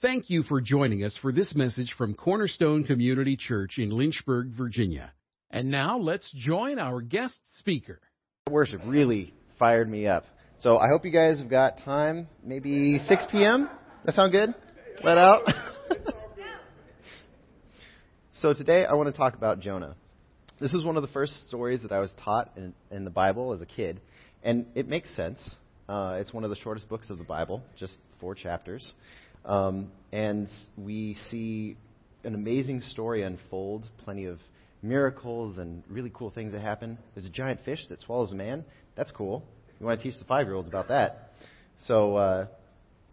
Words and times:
Thank 0.00 0.30
you 0.30 0.44
for 0.44 0.60
joining 0.60 1.02
us 1.02 1.18
for 1.20 1.32
this 1.32 1.56
message 1.56 1.92
from 1.98 2.14
Cornerstone 2.14 2.84
Community 2.84 3.36
Church 3.36 3.78
in 3.78 3.90
Lynchburg, 3.90 4.52
Virginia. 4.56 5.10
And 5.50 5.72
now 5.72 5.98
let's 5.98 6.30
join 6.36 6.78
our 6.78 7.00
guest 7.00 7.34
speaker. 7.58 7.98
Worship 8.48 8.80
really 8.86 9.34
fired 9.58 9.90
me 9.90 10.06
up. 10.06 10.24
So 10.60 10.78
I 10.78 10.86
hope 10.88 11.04
you 11.04 11.10
guys 11.10 11.40
have 11.40 11.50
got 11.50 11.78
time, 11.78 12.28
maybe 12.44 13.00
6 13.08 13.26
p.m. 13.32 13.68
That 14.04 14.14
sound 14.14 14.30
good? 14.30 14.54
Let 15.02 15.18
out? 15.18 15.42
so 18.34 18.54
today 18.54 18.84
I 18.84 18.94
want 18.94 19.12
to 19.12 19.18
talk 19.18 19.34
about 19.34 19.58
Jonah. 19.58 19.96
This 20.60 20.74
is 20.74 20.84
one 20.84 20.94
of 20.94 21.02
the 21.02 21.08
first 21.08 21.48
stories 21.48 21.82
that 21.82 21.90
I 21.90 21.98
was 21.98 22.12
taught 22.22 22.52
in, 22.56 22.72
in 22.92 23.02
the 23.02 23.10
Bible 23.10 23.52
as 23.52 23.60
a 23.60 23.66
kid, 23.66 24.00
and 24.44 24.66
it 24.76 24.86
makes 24.86 25.12
sense. 25.16 25.56
Uh, 25.88 26.18
it's 26.20 26.32
one 26.32 26.44
of 26.44 26.50
the 26.50 26.56
shortest 26.56 26.88
books 26.88 27.10
of 27.10 27.18
the 27.18 27.24
Bible, 27.24 27.64
just 27.76 27.96
four 28.20 28.36
chapters. 28.36 28.92
Um, 29.44 29.90
and 30.12 30.48
we 30.76 31.16
see 31.30 31.76
an 32.24 32.34
amazing 32.34 32.80
story 32.80 33.22
unfold, 33.22 33.84
plenty 34.04 34.24
of 34.26 34.38
miracles 34.82 35.58
and 35.58 35.82
really 35.88 36.10
cool 36.12 36.30
things 36.30 36.52
that 36.52 36.60
happen. 36.60 36.98
There's 37.14 37.26
a 37.26 37.30
giant 37.30 37.60
fish 37.64 37.80
that 37.88 38.00
swallows 38.00 38.32
a 38.32 38.34
man. 38.34 38.64
That's 38.96 39.10
cool. 39.10 39.44
You 39.80 39.86
want 39.86 40.00
to 40.00 40.10
teach 40.10 40.18
the 40.18 40.24
five 40.24 40.46
year 40.46 40.54
olds 40.54 40.68
about 40.68 40.88
that. 40.88 41.32
So 41.86 42.16
uh, 42.16 42.46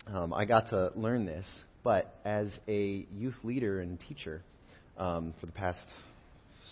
um, 0.08 0.34
I 0.34 0.46
got 0.46 0.70
to 0.70 0.92
learn 0.96 1.26
this. 1.26 1.46
But 1.84 2.16
as 2.26 2.52
a 2.68 3.06
youth 3.16 3.36
leader 3.44 3.80
and 3.80 4.00
teacher 4.00 4.42
um, 4.98 5.36
for 5.40 5.46
the 5.46 5.52
past 5.52 5.86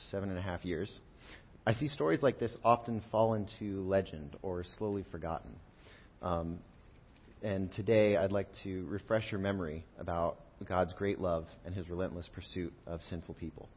seven 0.09 0.29
and 0.29 0.39
a 0.39 0.41
half 0.41 0.65
years, 0.65 0.99
I 1.67 1.73
see 1.73 1.87
stories 1.87 2.21
like 2.23 2.39
this 2.39 2.57
often 2.63 3.01
fall 3.11 3.35
into 3.35 3.81
legend 3.87 4.35
or 4.41 4.63
slowly 4.77 5.05
forgotten. 5.11 5.51
Um, 6.23 6.59
and 7.43 7.71
today 7.73 8.15
I'd 8.15 8.31
like 8.31 8.47
to 8.63 8.85
refresh 8.85 9.29
your 9.29 9.39
memory 9.39 9.85
about 9.99 10.39
God's 10.65 10.93
great 10.93 11.19
love 11.19 11.45
and 11.65 11.75
his 11.75 11.89
relentless 11.89 12.27
pursuit 12.33 12.73
of 12.87 13.01
sinful 13.03 13.35
people. 13.35 13.67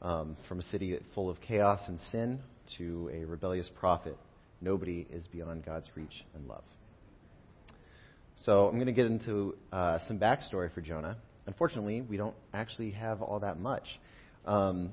Um, 0.00 0.36
from 0.48 0.60
a 0.60 0.62
city 0.62 0.96
full 1.12 1.28
of 1.28 1.40
chaos 1.40 1.80
and 1.88 1.98
sin 2.12 2.38
to 2.78 3.10
a 3.12 3.24
rebellious 3.24 3.68
prophet, 3.80 4.16
nobody 4.60 5.04
is 5.10 5.26
beyond 5.26 5.66
God's 5.66 5.88
reach 5.96 6.24
and 6.34 6.46
love. 6.46 6.62
So 8.44 8.68
I'm 8.68 8.74
going 8.74 8.86
to 8.86 8.92
get 8.92 9.06
into 9.06 9.56
uh, 9.72 9.98
some 10.06 10.20
backstory 10.20 10.72
for 10.72 10.80
Jonah. 10.80 11.16
Unfortunately, 11.46 12.02
we 12.02 12.16
don't 12.16 12.36
actually 12.54 12.92
have 12.92 13.22
all 13.22 13.40
that 13.40 13.58
much. 13.58 13.88
Um, 14.46 14.90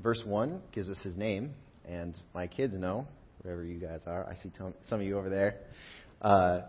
verse 0.00 0.22
1 0.24 0.62
gives 0.70 0.88
us 0.88 0.98
his 1.02 1.16
name, 1.16 1.54
and 1.84 2.14
my 2.32 2.46
kids 2.46 2.74
know, 2.74 3.08
wherever 3.42 3.64
you 3.64 3.80
guys 3.80 4.02
are. 4.06 4.24
I 4.28 4.36
see 4.40 4.52
some 4.88 5.00
of 5.00 5.04
you 5.04 5.18
over 5.18 5.28
there. 5.28 5.56
Uh, 6.22 6.60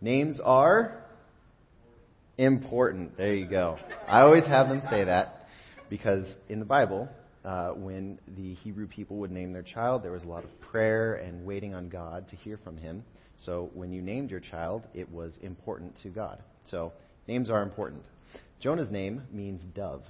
Names 0.00 0.40
are 0.42 1.04
important. 2.38 3.18
There 3.18 3.34
you 3.34 3.46
go. 3.46 3.78
I 4.08 4.22
always 4.22 4.46
have 4.46 4.68
them 4.68 4.80
say 4.88 5.04
that 5.04 5.46
because 5.90 6.34
in 6.48 6.58
the 6.58 6.64
Bible, 6.64 7.08
uh, 7.44 7.72
when 7.72 8.18
the 8.36 8.54
Hebrew 8.54 8.86
people 8.86 9.18
would 9.18 9.30
name 9.30 9.52
their 9.52 9.62
child, 9.62 10.02
there 10.02 10.12
was 10.12 10.24
a 10.24 10.28
lot 10.28 10.44
of 10.44 10.60
prayer 10.60 11.14
and 11.16 11.44
waiting 11.44 11.74
on 11.74 11.90
God 11.90 12.28
to 12.28 12.36
hear 12.36 12.58
from 12.64 12.78
Him. 12.78 13.04
So 13.44 13.70
when 13.74 13.92
you 13.92 14.00
named 14.00 14.30
your 14.30 14.40
child, 14.40 14.84
it 14.94 15.10
was 15.10 15.38
important 15.42 15.94
to 16.02 16.08
God. 16.08 16.42
So 16.64 16.92
names 17.28 17.50
are 17.50 17.62
important. 17.62 18.02
Jonah's 18.58 18.90
name 18.90 19.22
means 19.30 19.60
dove, 19.74 20.02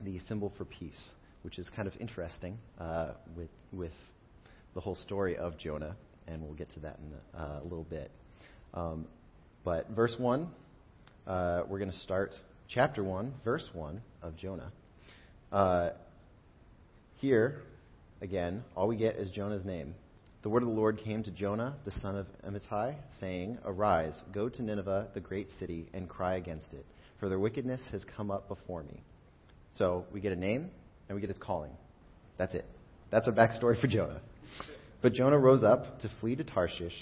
the 0.00 0.18
symbol 0.26 0.52
for 0.58 0.64
peace, 0.64 1.10
which 1.42 1.60
is 1.60 1.68
kind 1.76 1.86
of 1.86 1.94
interesting 2.00 2.58
uh, 2.80 3.12
with, 3.36 3.50
with 3.72 3.92
the 4.74 4.80
whole 4.80 4.96
story 4.96 5.36
of 5.36 5.58
Jonah, 5.58 5.96
and 6.26 6.42
we'll 6.42 6.54
get 6.54 6.72
to 6.74 6.80
that 6.80 6.98
in 6.98 7.12
a, 7.12 7.42
uh, 7.42 7.60
a 7.60 7.64
little 7.64 7.86
bit. 7.88 8.10
Um, 8.74 9.06
but 9.64 9.90
verse 9.90 10.14
1, 10.18 10.48
uh, 11.26 11.62
we're 11.68 11.78
going 11.78 11.90
to 11.90 11.98
start 11.98 12.34
chapter 12.68 13.04
1, 13.04 13.34
verse 13.44 13.68
1 13.72 14.00
of 14.22 14.36
Jonah. 14.36 14.72
Uh, 15.50 15.90
here, 17.16 17.62
again, 18.20 18.64
all 18.74 18.88
we 18.88 18.96
get 18.96 19.16
is 19.16 19.30
Jonah's 19.30 19.64
name. 19.64 19.94
The 20.42 20.48
word 20.48 20.62
of 20.62 20.68
the 20.68 20.74
Lord 20.74 20.98
came 20.98 21.22
to 21.22 21.30
Jonah, 21.30 21.76
the 21.84 21.92
son 21.92 22.16
of 22.16 22.26
Amittai, 22.44 22.96
saying, 23.20 23.58
Arise, 23.64 24.20
go 24.32 24.48
to 24.48 24.62
Nineveh, 24.62 25.08
the 25.14 25.20
great 25.20 25.48
city, 25.60 25.86
and 25.92 26.08
cry 26.08 26.36
against 26.36 26.72
it, 26.72 26.84
for 27.20 27.28
their 27.28 27.38
wickedness 27.38 27.80
has 27.92 28.04
come 28.16 28.30
up 28.30 28.48
before 28.48 28.82
me. 28.82 29.02
So 29.76 30.04
we 30.12 30.20
get 30.20 30.32
a 30.32 30.36
name, 30.36 30.70
and 31.08 31.14
we 31.14 31.20
get 31.20 31.28
his 31.30 31.38
calling. 31.38 31.70
That's 32.38 32.54
it. 32.54 32.64
That's 33.12 33.28
our 33.28 33.32
backstory 33.32 33.80
for 33.80 33.86
Jonah. 33.86 34.20
But 35.00 35.12
Jonah 35.12 35.38
rose 35.38 35.62
up 35.62 36.00
to 36.00 36.10
flee 36.20 36.34
to 36.34 36.44
Tarshish 36.44 36.94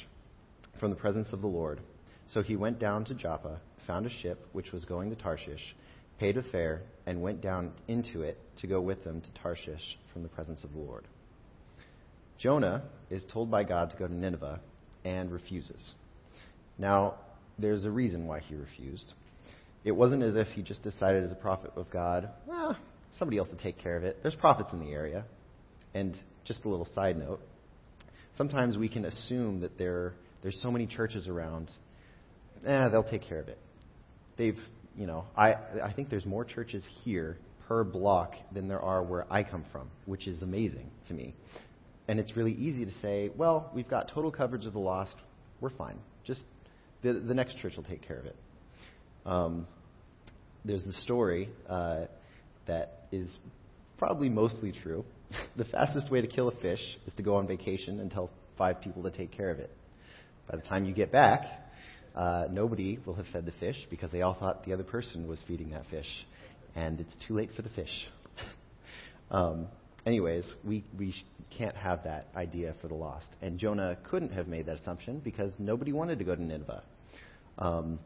from 0.80 0.90
the 0.90 0.96
presence 0.96 1.28
of 1.32 1.42
the 1.42 1.46
Lord. 1.46 1.80
So 2.26 2.42
he 2.42 2.56
went 2.56 2.78
down 2.78 3.04
to 3.04 3.14
Joppa, 3.14 3.60
found 3.86 4.06
a 4.06 4.10
ship 4.10 4.48
which 4.52 4.72
was 4.72 4.84
going 4.84 5.10
to 5.10 5.16
Tarshish, 5.16 5.76
paid 6.18 6.36
a 6.36 6.42
fare, 6.42 6.82
and 7.06 7.22
went 7.22 7.40
down 7.40 7.72
into 7.86 8.22
it 8.22 8.38
to 8.58 8.66
go 8.66 8.80
with 8.80 9.04
them 9.04 9.20
to 9.20 9.42
Tarshish 9.42 9.98
from 10.12 10.22
the 10.22 10.28
presence 10.28 10.64
of 10.64 10.72
the 10.72 10.78
Lord. 10.78 11.06
Jonah 12.38 12.84
is 13.10 13.24
told 13.30 13.50
by 13.50 13.64
God 13.64 13.90
to 13.90 13.96
go 13.96 14.06
to 14.06 14.14
Nineveh 14.14 14.60
and 15.04 15.30
refuses. 15.30 15.92
Now, 16.78 17.16
there's 17.58 17.84
a 17.84 17.90
reason 17.90 18.26
why 18.26 18.40
he 18.40 18.54
refused. 18.54 19.12
It 19.84 19.92
wasn't 19.92 20.22
as 20.22 20.34
if 20.34 20.48
he 20.48 20.62
just 20.62 20.82
decided 20.82 21.24
as 21.24 21.32
a 21.32 21.36
prophet 21.36 21.72
of 21.76 21.90
God, 21.90 22.30
well, 22.46 22.76
somebody 23.18 23.38
else 23.38 23.50
to 23.50 23.56
take 23.56 23.78
care 23.78 23.96
of 23.96 24.04
it. 24.04 24.18
There's 24.22 24.34
prophets 24.34 24.72
in 24.72 24.80
the 24.80 24.92
area. 24.92 25.24
And 25.92 26.16
just 26.44 26.64
a 26.64 26.68
little 26.68 26.88
side 26.94 27.18
note 27.18 27.40
sometimes 28.36 28.76
we 28.76 28.88
can 28.88 29.04
assume 29.04 29.60
that 29.60 29.76
there 29.78 30.14
there's 30.42 30.58
so 30.62 30.70
many 30.70 30.86
churches 30.86 31.28
around. 31.28 31.70
Eh, 32.66 32.88
they'll 32.88 33.02
take 33.02 33.22
care 33.22 33.38
of 33.38 33.48
it. 33.48 33.58
They've, 34.36 34.58
you 34.96 35.06
know, 35.06 35.24
I, 35.36 35.54
I 35.82 35.92
think 35.94 36.10
there's 36.10 36.26
more 36.26 36.44
churches 36.44 36.84
here 37.02 37.38
per 37.68 37.84
block 37.84 38.34
than 38.52 38.68
there 38.68 38.80
are 38.80 39.02
where 39.02 39.30
I 39.32 39.42
come 39.42 39.64
from, 39.70 39.90
which 40.06 40.26
is 40.26 40.42
amazing 40.42 40.90
to 41.08 41.14
me. 41.14 41.34
And 42.08 42.18
it's 42.18 42.36
really 42.36 42.52
easy 42.54 42.84
to 42.84 42.90
say, 43.00 43.30
well, 43.36 43.70
we've 43.74 43.88
got 43.88 44.10
total 44.12 44.32
coverage 44.32 44.66
of 44.66 44.72
the 44.72 44.80
lost. 44.80 45.14
We're 45.60 45.70
fine. 45.70 45.98
Just 46.24 46.42
the, 47.02 47.12
the 47.12 47.34
next 47.34 47.58
church 47.58 47.76
will 47.76 47.84
take 47.84 48.06
care 48.06 48.18
of 48.18 48.26
it. 48.26 48.36
Um, 49.24 49.66
there's 50.64 50.84
the 50.84 50.92
story 50.92 51.48
uh, 51.68 52.06
that 52.66 53.04
is 53.12 53.38
probably 53.98 54.28
mostly 54.28 54.72
true. 54.72 55.04
the 55.56 55.64
fastest 55.64 56.10
way 56.10 56.20
to 56.20 56.26
kill 56.26 56.48
a 56.48 56.56
fish 56.56 56.80
is 57.06 57.14
to 57.14 57.22
go 57.22 57.36
on 57.36 57.46
vacation 57.46 58.00
and 58.00 58.10
tell 58.10 58.30
five 58.58 58.80
people 58.80 59.02
to 59.04 59.10
take 59.10 59.30
care 59.30 59.50
of 59.50 59.58
it. 59.58 59.70
By 60.50 60.56
the 60.56 60.62
time 60.62 60.84
you 60.84 60.92
get 60.92 61.12
back, 61.12 61.44
uh, 62.16 62.46
nobody 62.50 62.98
will 63.06 63.14
have 63.14 63.26
fed 63.32 63.46
the 63.46 63.52
fish 63.60 63.76
because 63.88 64.10
they 64.10 64.22
all 64.22 64.34
thought 64.34 64.64
the 64.64 64.72
other 64.72 64.82
person 64.82 65.28
was 65.28 65.40
feeding 65.46 65.70
that 65.70 65.84
fish, 65.90 66.08
and 66.74 66.98
it's 66.98 67.16
too 67.28 67.34
late 67.34 67.50
for 67.54 67.62
the 67.62 67.68
fish. 67.68 68.08
um, 69.30 69.68
anyways, 70.04 70.56
we, 70.64 70.82
we 70.98 71.14
can't 71.56 71.76
have 71.76 72.02
that 72.02 72.26
idea 72.34 72.74
for 72.80 72.88
the 72.88 72.94
lost. 72.94 73.28
And 73.40 73.60
Jonah 73.60 73.96
couldn't 74.10 74.32
have 74.32 74.48
made 74.48 74.66
that 74.66 74.80
assumption 74.80 75.20
because 75.22 75.54
nobody 75.60 75.92
wanted 75.92 76.18
to 76.18 76.24
go 76.24 76.34
to 76.34 76.42
Nineveh. 76.42 76.82
Um, 77.56 78.00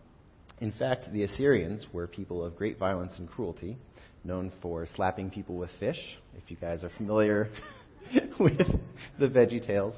in 0.60 0.72
fact, 0.72 1.10
the 1.12 1.22
Assyrians 1.22 1.86
were 1.94 2.06
people 2.06 2.44
of 2.44 2.56
great 2.56 2.78
violence 2.78 3.14
and 3.18 3.26
cruelty, 3.26 3.78
known 4.22 4.52
for 4.60 4.86
slapping 4.94 5.30
people 5.30 5.56
with 5.56 5.70
fish. 5.80 5.98
If 6.36 6.50
you 6.50 6.58
guys 6.58 6.84
are 6.84 6.90
familiar 6.98 7.48
with 8.38 8.58
the 9.18 9.28
Veggie 9.28 9.66
Tales. 9.66 9.94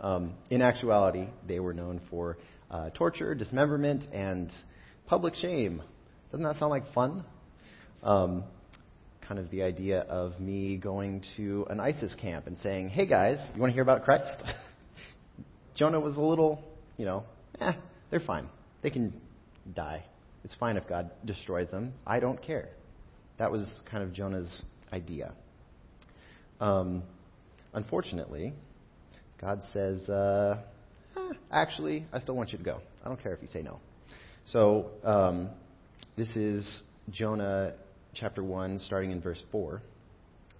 Um, 0.00 0.32
in 0.48 0.62
actuality, 0.62 1.28
they 1.46 1.60
were 1.60 1.74
known 1.74 2.00
for 2.10 2.38
uh, 2.70 2.90
torture, 2.90 3.34
dismemberment, 3.34 4.04
and 4.12 4.50
public 5.06 5.34
shame. 5.34 5.82
Doesn't 6.30 6.44
that 6.44 6.56
sound 6.56 6.70
like 6.70 6.92
fun? 6.92 7.24
Um, 8.02 8.44
kind 9.26 9.38
of 9.38 9.50
the 9.50 9.62
idea 9.62 10.00
of 10.00 10.40
me 10.40 10.76
going 10.76 11.22
to 11.36 11.66
an 11.68 11.80
ISIS 11.80 12.14
camp 12.20 12.46
and 12.46 12.58
saying, 12.58 12.88
hey 12.88 13.06
guys, 13.06 13.38
you 13.54 13.60
want 13.60 13.70
to 13.70 13.74
hear 13.74 13.82
about 13.82 14.04
Christ? 14.04 14.24
Jonah 15.76 16.00
was 16.00 16.16
a 16.16 16.22
little, 16.22 16.62
you 16.96 17.04
know, 17.04 17.24
eh, 17.60 17.72
they're 18.10 18.20
fine. 18.20 18.48
They 18.82 18.90
can 18.90 19.12
die. 19.74 20.04
It's 20.44 20.54
fine 20.54 20.76
if 20.76 20.88
God 20.88 21.10
destroys 21.24 21.70
them. 21.70 21.92
I 22.06 22.20
don't 22.20 22.40
care. 22.40 22.70
That 23.38 23.52
was 23.52 23.70
kind 23.90 24.02
of 24.02 24.12
Jonah's 24.12 24.62
idea. 24.92 25.32
Um, 26.60 27.02
Unfortunately, 27.72 28.52
God 29.40 29.62
says, 29.72 30.08
uh, 30.08 30.58
eh, 31.16 31.32
actually, 31.50 32.06
I 32.12 32.20
still 32.20 32.36
want 32.36 32.52
you 32.52 32.58
to 32.58 32.64
go. 32.64 32.80
I 33.02 33.08
don't 33.08 33.20
care 33.22 33.32
if 33.32 33.40
you 33.40 33.48
say 33.48 33.62
no. 33.62 33.80
So, 34.46 34.90
um, 35.02 35.48
this 36.16 36.28
is 36.36 36.82
Jonah 37.08 37.74
chapter 38.12 38.42
1, 38.44 38.80
starting 38.80 39.10
in 39.10 39.20
verse 39.22 39.42
4, 39.50 39.80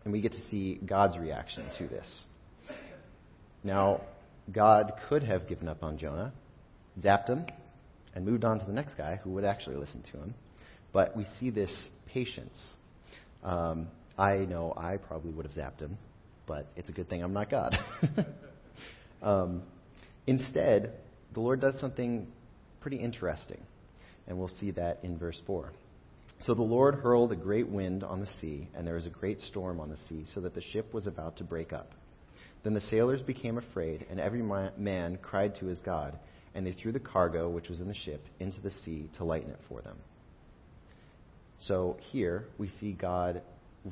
and 0.05 0.13
we 0.13 0.23
get 0.23 0.33
to 0.33 0.49
see 0.49 0.81
God's 0.87 1.19
reaction 1.19 1.67
to 1.79 1.89
this. 1.89 2.25
Now, 3.63 4.01
God 4.51 4.93
could 5.09 5.25
have 5.25 5.47
given 5.47 5.69
up 5.69 5.83
on 5.83 5.99
Jonah, 5.99 6.33
zapped 7.03 7.29
him, 7.29 7.45
and 8.15 8.25
moved 8.25 8.45
on 8.45 8.61
to 8.61 8.65
the 8.65 8.73
next 8.73 8.95
guy 8.95 9.21
who 9.23 9.31
would 9.31 9.45
actually 9.45 9.77
listen 9.77 10.03
to 10.13 10.19
him. 10.19 10.35
But 10.93 11.15
we 11.15 11.27
see 11.39 11.51
this 11.51 11.75
patience. 12.07 12.59
Um, 13.45 13.89
I 14.17 14.39
know 14.39 14.73
I 14.75 14.97
probably 14.97 15.33
would 15.33 15.47
have 15.47 15.55
zapped 15.55 15.81
him 15.81 15.99
but 16.51 16.67
it's 16.75 16.89
a 16.89 16.93
good 16.93 17.09
thing 17.09 17.23
I'm 17.23 17.33
not 17.33 17.49
God. 17.49 17.79
um, 19.23 19.63
instead, 20.27 20.93
the 21.35 21.41
Lord 21.41 21.61
does 21.61 21.79
something 21.81 22.27
pretty 22.81 22.99
interesting. 22.99 23.61
And 24.27 24.39
we'll 24.39 24.49
see 24.49 24.71
that 24.73 25.01
in 25.03 25.19
verse 25.19 25.41
4. 25.47 25.73
So 26.41 26.55
the 26.55 26.63
Lord 26.63 26.95
hurled 26.95 27.33
a 27.33 27.37
great 27.37 27.69
wind 27.69 28.03
on 28.03 28.21
the 28.21 28.29
sea, 28.41 28.69
and 28.75 28.87
there 28.87 28.95
was 28.95 29.07
a 29.07 29.11
great 29.11 29.41
storm 29.41 29.79
on 29.79 29.91
the 29.91 29.97
sea, 30.09 30.25
so 30.35 30.41
that 30.41 30.55
the 30.55 30.63
ship 30.63 30.95
was 30.95 31.07
about 31.07 31.37
to 31.37 31.45
break 31.45 31.73
up. 31.73 31.91
Then 32.63 32.75
the 32.75 32.81
sailors 32.81 33.21
became 33.23 33.59
afraid, 33.59 34.07
and 34.11 34.19
every 34.19 34.43
man 34.43 35.19
cried 35.21 35.57
to 35.57 35.67
his 35.67 35.81
God, 35.81 36.19
and 36.55 36.67
they 36.67 36.73
threw 36.73 36.93
the 36.93 37.01
cargo 37.01 37.49
which 37.49 37.69
was 37.69 37.81
in 37.81 37.89
the 37.89 37.95
ship 37.95 38.25
into 38.39 38.61
the 38.61 38.71
sea 38.71 39.11
to 39.19 39.25
lighten 39.25 39.51
it 39.51 39.61
for 39.69 39.83
them. 39.83 39.97
So 41.59 41.99
here 42.11 42.47
we 42.57 42.69
see 42.81 42.93
God 42.93 43.43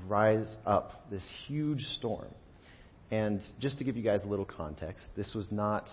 rise 0.07 0.57
up 0.65 1.11
this 1.11 1.27
huge 1.47 1.83
storm. 1.97 2.29
And 3.11 3.41
just 3.59 3.79
to 3.79 3.85
give 3.85 3.97
you 3.97 4.03
guys 4.03 4.23
a 4.25 4.29
little 4.29 4.45
context, 4.45 5.07
this 5.17 5.33
was 5.35 5.51
not 5.51 5.87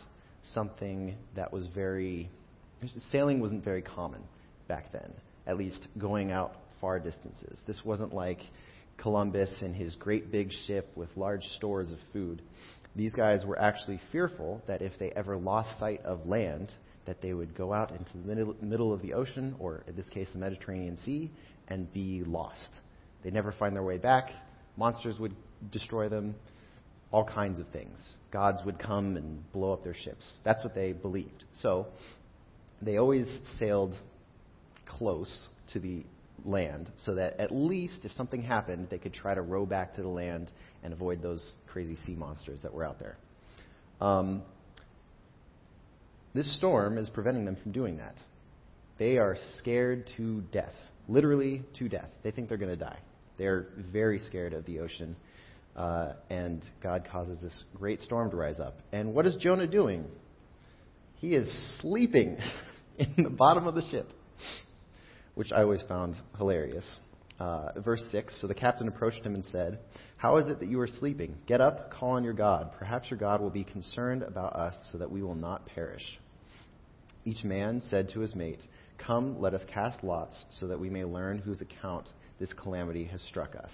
something 0.53 1.15
that 1.35 1.51
was 1.51 1.67
very, 1.73 2.29
sailing 3.11 3.39
wasn't 3.39 3.63
very 3.63 3.81
common 3.81 4.21
back 4.67 4.91
then 4.91 5.13
at 5.47 5.57
least 5.57 5.87
going 5.97 6.31
out 6.31 6.53
far 6.81 6.99
distances. 6.99 7.61
This 7.67 7.81
wasn't 7.85 8.13
like 8.13 8.39
Columbus 8.97 9.51
and 9.61 9.75
his 9.75 9.95
great 9.95 10.31
big 10.31 10.51
ship 10.65 10.91
with 10.95 11.09
large 11.15 11.43
stores 11.57 11.91
of 11.91 11.97
food. 12.13 12.41
These 12.95 13.13
guys 13.13 13.45
were 13.45 13.59
actually 13.59 13.99
fearful 14.11 14.61
that 14.67 14.81
if 14.81 14.93
they 14.99 15.11
ever 15.11 15.37
lost 15.37 15.77
sight 15.79 16.01
of 16.05 16.25
land, 16.25 16.71
that 17.05 17.21
they 17.21 17.33
would 17.33 17.55
go 17.55 17.73
out 17.73 17.91
into 17.91 18.17
the 18.17 18.55
middle 18.65 18.93
of 18.93 19.01
the 19.01 19.13
ocean, 19.13 19.55
or 19.59 19.83
in 19.87 19.95
this 19.95 20.09
case, 20.09 20.27
the 20.33 20.39
Mediterranean 20.39 20.97
Sea, 20.97 21.29
and 21.67 21.91
be 21.93 22.23
lost. 22.25 22.69
They'd 23.23 23.33
never 23.33 23.51
find 23.51 23.75
their 23.75 23.83
way 23.83 23.97
back. 23.97 24.29
Monsters 24.77 25.19
would 25.19 25.35
destroy 25.71 26.09
them. 26.09 26.35
All 27.15 27.23
kinds 27.23 27.61
of 27.61 27.67
things. 27.69 27.97
Gods 28.31 28.61
would 28.65 28.77
come 28.77 29.15
and 29.15 29.49
blow 29.53 29.71
up 29.71 29.85
their 29.85 29.95
ships. 29.95 30.29
That's 30.43 30.63
what 30.65 30.75
they 30.75 30.91
believed. 30.91 31.45
So, 31.61 31.87
they 32.81 32.97
always 32.97 33.25
sailed 33.57 33.93
close 34.85 35.47
to 35.71 35.79
the 35.79 36.03
land 36.43 36.91
so 37.05 37.15
that 37.15 37.39
at 37.39 37.53
least 37.53 38.03
if 38.03 38.11
something 38.11 38.41
happened, 38.41 38.87
they 38.91 38.97
could 38.97 39.13
try 39.13 39.33
to 39.33 39.41
row 39.41 39.65
back 39.65 39.95
to 39.95 40.01
the 40.01 40.09
land 40.09 40.51
and 40.83 40.91
avoid 40.91 41.21
those 41.21 41.41
crazy 41.67 41.95
sea 42.05 42.15
monsters 42.15 42.59
that 42.63 42.73
were 42.73 42.83
out 42.83 42.99
there. 42.99 43.15
Um, 44.01 44.41
this 46.33 46.57
storm 46.57 46.97
is 46.97 47.09
preventing 47.09 47.45
them 47.45 47.55
from 47.63 47.71
doing 47.71 47.95
that. 47.97 48.15
They 48.99 49.19
are 49.19 49.37
scared 49.59 50.11
to 50.17 50.41
death, 50.51 50.75
literally 51.07 51.63
to 51.79 51.87
death. 51.87 52.09
They 52.23 52.31
think 52.31 52.49
they're 52.49 52.57
going 52.57 52.77
to 52.77 52.85
die. 52.85 52.99
They're 53.37 53.67
very 53.77 54.19
scared 54.19 54.51
of 54.53 54.65
the 54.65 54.79
ocean. 54.79 55.15
Uh, 55.75 56.13
and 56.29 56.63
God 56.81 57.07
causes 57.11 57.41
this 57.41 57.63
great 57.75 58.01
storm 58.01 58.31
to 58.31 58.37
rise 58.37 58.59
up. 58.59 58.77
And 58.91 59.13
what 59.13 59.25
is 59.25 59.35
Jonah 59.37 59.67
doing? 59.67 60.05
He 61.15 61.35
is 61.35 61.79
sleeping 61.81 62.37
in 62.97 63.23
the 63.23 63.29
bottom 63.29 63.67
of 63.67 63.75
the 63.75 63.83
ship 63.91 64.09
which 65.35 65.51
I 65.51 65.61
always 65.61 65.83
found 65.87 66.15
hilarious. 66.37 66.85
Uh, 67.39 67.79
verse 67.81 68.01
6 68.11 68.41
So 68.41 68.47
the 68.47 68.53
captain 68.53 68.87
approached 68.87 69.23
him 69.23 69.35
and 69.35 69.45
said, 69.45 69.79
How 70.17 70.37
is 70.37 70.47
it 70.47 70.59
that 70.61 70.69
you 70.69 70.79
are 70.79 70.87
sleeping? 70.87 71.35
Get 71.45 71.61
up, 71.61 71.91
call 71.91 72.11
on 72.11 72.23
your 72.23 72.33
God. 72.33 72.71
Perhaps 72.79 73.11
your 73.11 73.19
God 73.19 73.41
will 73.41 73.49
be 73.49 73.65
concerned 73.65 74.23
about 74.23 74.55
us 74.55 74.73
so 74.91 74.97
that 74.97 75.11
we 75.11 75.21
will 75.21 75.35
not 75.35 75.67
perish. 75.67 76.03
Each 77.25 77.43
man 77.43 77.81
said 77.85 78.09
to 78.09 78.21
his 78.21 78.33
mate, 78.33 78.61
Come, 78.97 79.39
let 79.41 79.53
us 79.53 79.61
cast 79.71 80.03
lots 80.03 80.41
so 80.51 80.67
that 80.67 80.79
we 80.79 80.89
may 80.89 81.03
learn 81.03 81.37
whose 81.37 81.61
account 81.61 82.07
this 82.39 82.53
calamity 82.53 83.05
has 83.05 83.21
struck 83.23 83.55
us. 83.55 83.71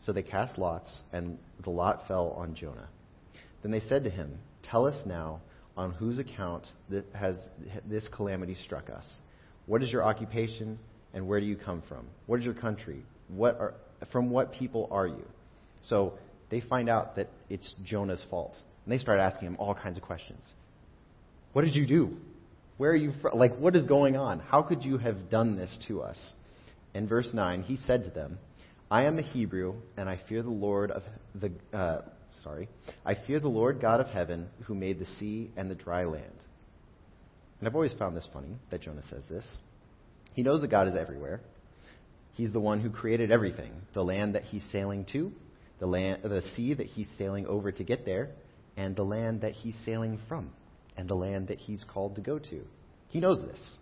So 0.00 0.12
they 0.12 0.22
cast 0.22 0.58
lots, 0.58 1.00
and 1.12 1.38
the 1.62 1.70
lot 1.70 2.06
fell 2.06 2.30
on 2.30 2.54
Jonah. 2.54 2.88
Then 3.62 3.72
they 3.72 3.80
said 3.80 4.04
to 4.04 4.10
him, 4.10 4.38
Tell 4.62 4.86
us 4.86 5.00
now 5.06 5.40
on 5.76 5.92
whose 5.92 6.18
account 6.18 6.66
has 7.14 7.36
this 7.88 8.08
calamity 8.08 8.56
struck 8.64 8.90
us. 8.90 9.04
What 9.66 9.82
is 9.82 9.90
your 9.90 10.04
occupation 10.04 10.78
and 11.12 11.26
where 11.26 11.40
do 11.40 11.46
you 11.46 11.56
come 11.56 11.82
from? 11.88 12.06
What 12.26 12.38
is 12.38 12.44
your 12.44 12.54
country? 12.54 13.04
What 13.28 13.58
are, 13.58 13.74
from 14.12 14.30
what 14.30 14.52
people 14.52 14.88
are 14.90 15.06
you? 15.06 15.24
So 15.82 16.14
they 16.50 16.60
find 16.60 16.88
out 16.88 17.16
that 17.16 17.28
it's 17.48 17.74
Jonah's 17.84 18.22
fault. 18.30 18.56
And 18.84 18.92
they 18.92 18.98
start 18.98 19.20
asking 19.20 19.48
him 19.48 19.56
all 19.58 19.74
kinds 19.74 19.96
of 19.96 20.02
questions. 20.02 20.42
What 21.52 21.62
did 21.62 21.74
you 21.74 21.86
do? 21.86 22.16
Where 22.76 22.90
are 22.90 22.96
you 22.96 23.12
from? 23.22 23.38
Like, 23.38 23.56
what 23.56 23.76
is 23.76 23.86
going 23.86 24.16
on? 24.16 24.40
How 24.40 24.62
could 24.62 24.84
you 24.84 24.98
have 24.98 25.30
done 25.30 25.56
this 25.56 25.76
to 25.88 26.02
us? 26.02 26.32
In 26.92 27.08
verse 27.08 27.30
9, 27.32 27.62
he 27.62 27.78
said 27.86 28.04
to 28.04 28.10
them, 28.10 28.38
I 28.90 29.04
am 29.04 29.18
a 29.18 29.22
Hebrew, 29.22 29.76
and 29.96 30.08
I 30.08 30.20
fear 30.28 30.42
the 30.42 30.50
Lord 30.50 30.90
of 30.90 31.02
the, 31.34 31.52
uh, 31.76 32.02
sorry, 32.42 32.68
I 33.04 33.14
fear 33.26 33.40
the 33.40 33.48
Lord 33.48 33.80
God 33.80 34.00
of 34.00 34.08
heaven, 34.08 34.48
who 34.64 34.74
made 34.74 34.98
the 34.98 35.06
sea 35.06 35.50
and 35.56 35.70
the 35.70 35.74
dry 35.74 36.04
land. 36.04 36.24
And 37.58 37.68
I've 37.68 37.74
always 37.74 37.94
found 37.94 38.16
this 38.16 38.28
funny 38.32 38.56
that 38.70 38.82
Jonah 38.82 39.02
says 39.08 39.22
this. 39.30 39.46
He 40.34 40.42
knows 40.42 40.60
that 40.60 40.68
God 40.68 40.88
is 40.88 40.96
everywhere. 40.96 41.40
He's 42.34 42.52
the 42.52 42.60
one 42.60 42.80
who 42.80 42.90
created 42.90 43.30
everything 43.30 43.72
the 43.94 44.04
land 44.04 44.34
that 44.34 44.42
he's 44.42 44.64
sailing 44.70 45.06
to, 45.12 45.32
the, 45.78 45.86
land, 45.86 46.22
the 46.22 46.42
sea 46.54 46.74
that 46.74 46.86
he's 46.86 47.08
sailing 47.16 47.46
over 47.46 47.72
to 47.72 47.84
get 47.84 48.04
there, 48.04 48.30
and 48.76 48.94
the 48.96 49.04
land 49.04 49.40
that 49.42 49.52
he's 49.52 49.76
sailing 49.84 50.18
from, 50.28 50.50
and 50.96 51.08
the 51.08 51.14
land 51.14 51.48
that 51.48 51.58
he's 51.58 51.84
called 51.84 52.16
to 52.16 52.20
go 52.20 52.38
to. 52.38 52.60
He 53.08 53.20
knows 53.20 53.40
this. 53.40 53.76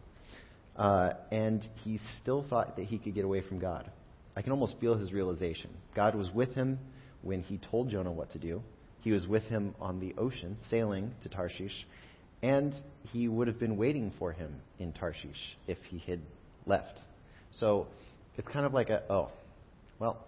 Uh, 0.76 1.14
and 1.31 1.66
he 1.82 1.99
still 2.20 2.46
thought 2.49 2.76
that 2.76 2.87
he 2.87 2.99
could 2.99 3.14
get 3.14 3.25
away 3.25 3.43
from 3.43 3.58
God. 3.58 3.90
I 4.37 4.43
can 4.43 4.52
almost 4.52 4.76
feel 4.81 4.96
his 4.96 5.12
realization. 5.12 5.70
God 5.94 6.14
was 6.14 6.31
with 6.31 6.55
him 6.55 6.79
when 7.23 7.43
he 7.43 7.58
told 7.58 7.90
Jonah 7.90 8.12
what 8.12 8.31
to 8.32 8.38
do. 8.38 8.62
He 9.00 9.12
was 9.12 9.26
with 9.26 9.43
him 9.44 9.75
on 9.81 10.00
the 10.00 10.14
ocean, 10.17 10.56
sailing 10.69 11.12
to 11.23 11.29
Tarshish, 11.29 11.87
and 12.43 12.73
he 13.12 13.29
would 13.29 13.49
have 13.49 13.58
been 13.58 13.76
waiting 13.76 14.12
for 14.19 14.32
him 14.32 14.61
in 14.79 14.93
Tarshish 14.93 15.56
if 15.67 15.79
he 15.88 15.99
had 15.99 16.20
left. 16.67 17.00
So 17.52 17.88
it's 18.37 18.49
kind 18.49 18.64
of 18.64 18.73
like 18.73 18.90
a, 18.90 19.02
oh, 19.11 19.31
well, 19.99 20.25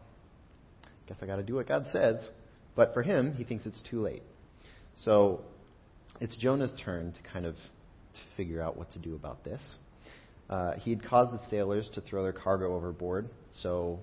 guess 1.07 1.19
I 1.23 1.27
got 1.27 1.37
to 1.37 1.43
do 1.43 1.55
what 1.55 1.69
God 1.69 1.87
says. 1.93 2.29
But 2.77 2.95
for 2.95 3.03
him, 3.03 3.35
he 3.35 3.45
thinks 3.45 3.67
it's 3.67 3.83
too 3.89 4.03
late. 4.03 4.23
So 4.97 5.41
it's 6.21 6.37
Jonah's 6.37 6.73
turn 6.85 7.13
to 7.13 7.33
kind 7.33 7.47
of 7.47 7.55
to 7.55 8.21
figure 8.37 8.61
out 8.61 8.77
what 8.77 8.91
to 8.93 8.99
do 8.99 9.15
about 9.15 9.45
this. 9.45 9.61
Uh, 10.49 10.73
he 10.75 10.91
had 10.91 11.03
caused 11.03 11.33
the 11.33 11.45
sailors 11.49 11.89
to 11.95 12.01
throw 12.03 12.23
their 12.23 12.33
cargo 12.33 12.75
overboard, 12.75 13.29
so 13.63 13.99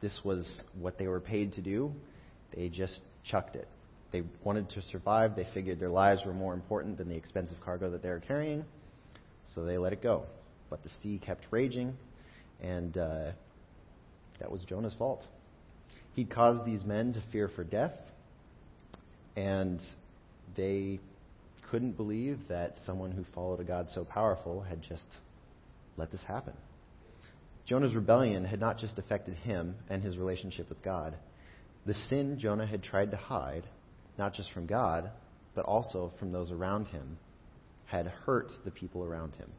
this 0.00 0.20
was 0.24 0.62
what 0.78 0.98
they 0.98 1.06
were 1.06 1.20
paid 1.20 1.52
to 1.54 1.60
do. 1.60 1.92
They 2.54 2.68
just 2.68 3.00
chucked 3.24 3.56
it. 3.56 3.68
They 4.12 4.22
wanted 4.42 4.70
to 4.70 4.82
survive. 4.82 5.36
They 5.36 5.46
figured 5.54 5.80
their 5.80 5.88
lives 5.88 6.22
were 6.24 6.34
more 6.34 6.54
important 6.54 6.98
than 6.98 7.08
the 7.08 7.16
expensive 7.16 7.58
cargo 7.64 7.90
that 7.90 8.02
they 8.02 8.08
were 8.08 8.20
carrying, 8.20 8.64
so 9.54 9.64
they 9.64 9.78
let 9.78 9.92
it 9.92 10.02
go. 10.02 10.24
But 10.70 10.82
the 10.82 10.90
sea 11.02 11.20
kept 11.24 11.44
raging, 11.50 11.94
and 12.60 12.96
uh, 12.96 13.32
that 14.40 14.50
was 14.50 14.60
Jonah's 14.62 14.94
fault. 14.94 15.24
He'd 16.14 16.30
caused 16.30 16.64
these 16.64 16.84
men 16.84 17.12
to 17.12 17.22
fear 17.32 17.48
for 17.48 17.64
death, 17.64 17.94
and 19.36 19.80
they 20.56 21.00
couldn't 21.70 21.96
believe 21.96 22.38
that 22.48 22.74
someone 22.84 23.10
who 23.10 23.24
followed 23.34 23.60
a 23.60 23.64
God 23.64 23.88
so 23.92 24.04
powerful 24.04 24.60
had 24.62 24.82
just 24.82 25.04
let 25.96 26.10
this 26.10 26.24
happen. 26.26 26.54
Jonah's 27.66 27.94
rebellion 27.94 28.44
had 28.44 28.60
not 28.60 28.78
just 28.78 28.98
affected 28.98 29.34
him 29.36 29.76
and 29.88 30.02
his 30.02 30.18
relationship 30.18 30.68
with 30.68 30.82
God. 30.82 31.14
The 31.86 31.94
sin 31.94 32.38
Jonah 32.38 32.66
had 32.66 32.82
tried 32.82 33.10
to 33.10 33.16
hide 33.16 33.64
not 34.18 34.34
just 34.34 34.52
from 34.52 34.66
God, 34.66 35.10
but 35.54 35.64
also 35.64 36.12
from 36.18 36.32
those 36.32 36.50
around 36.50 36.86
him, 36.86 37.18
had 37.86 38.06
hurt 38.06 38.50
the 38.64 38.70
people 38.70 39.04
around 39.04 39.34
him. 39.36 39.50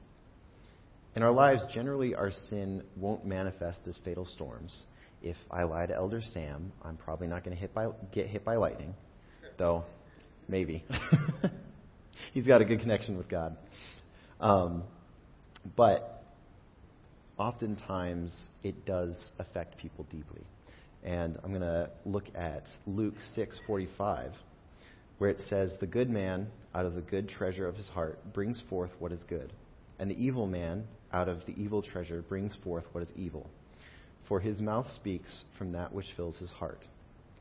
In 1.15 1.23
our 1.23 1.31
lives, 1.31 1.63
generally, 1.73 2.13
our 2.15 2.31
sin 2.49 2.83
won't 2.97 3.25
manifest 3.25 3.79
as 3.87 3.97
fatal 4.03 4.25
storms. 4.25 4.83
If 5.21 5.37
I 5.49 5.63
lie 5.63 5.85
to 5.85 5.95
Elder 5.95 6.21
Sam, 6.33 6.71
I'm 6.83 6.97
probably 6.97 7.27
not 7.27 7.43
going 7.43 7.57
to 7.57 7.93
get 8.13 8.27
hit 8.27 8.43
by 8.43 8.55
lightning, 8.57 8.93
though 9.57 9.85
maybe. 10.47 10.83
He's 12.33 12.45
got 12.45 12.61
a 12.61 12.65
good 12.65 12.81
connection 12.81 13.17
with 13.17 13.29
God. 13.29 13.55
Um, 14.39 14.83
but 15.75 16.14
oftentimes, 17.37 18.33
it 18.63 18.85
does 18.85 19.31
affect 19.39 19.77
people 19.77 20.05
deeply. 20.09 20.41
And 21.03 21.37
I'm 21.43 21.51
going 21.51 21.61
to 21.61 21.89
look 22.05 22.25
at 22.35 22.63
Luke 22.87 23.15
6:45 23.37 24.33
where 25.17 25.29
it 25.29 25.39
says 25.47 25.75
the 25.79 25.87
good 25.87 26.09
man 26.09 26.47
out 26.73 26.85
of 26.85 26.93
the 26.93 27.01
good 27.01 27.29
treasure 27.29 27.67
of 27.67 27.75
his 27.75 27.87
heart 27.87 28.19
brings 28.33 28.61
forth 28.69 28.91
what 28.99 29.11
is 29.11 29.23
good, 29.29 29.53
and 29.99 30.11
the 30.11 30.23
evil 30.23 30.45
man 30.45 30.85
out 31.13 31.29
of 31.29 31.45
the 31.45 31.53
evil 31.55 31.81
treasure 31.81 32.21
brings 32.21 32.55
forth 32.63 32.83
what 32.91 33.03
is 33.03 33.09
evil. 33.15 33.49
For 34.27 34.39
his 34.39 34.59
mouth 34.59 34.87
speaks 34.91 35.45
from 35.57 35.71
that 35.71 35.93
which 35.93 36.11
fills 36.17 36.37
his 36.37 36.51
heart. 36.51 36.81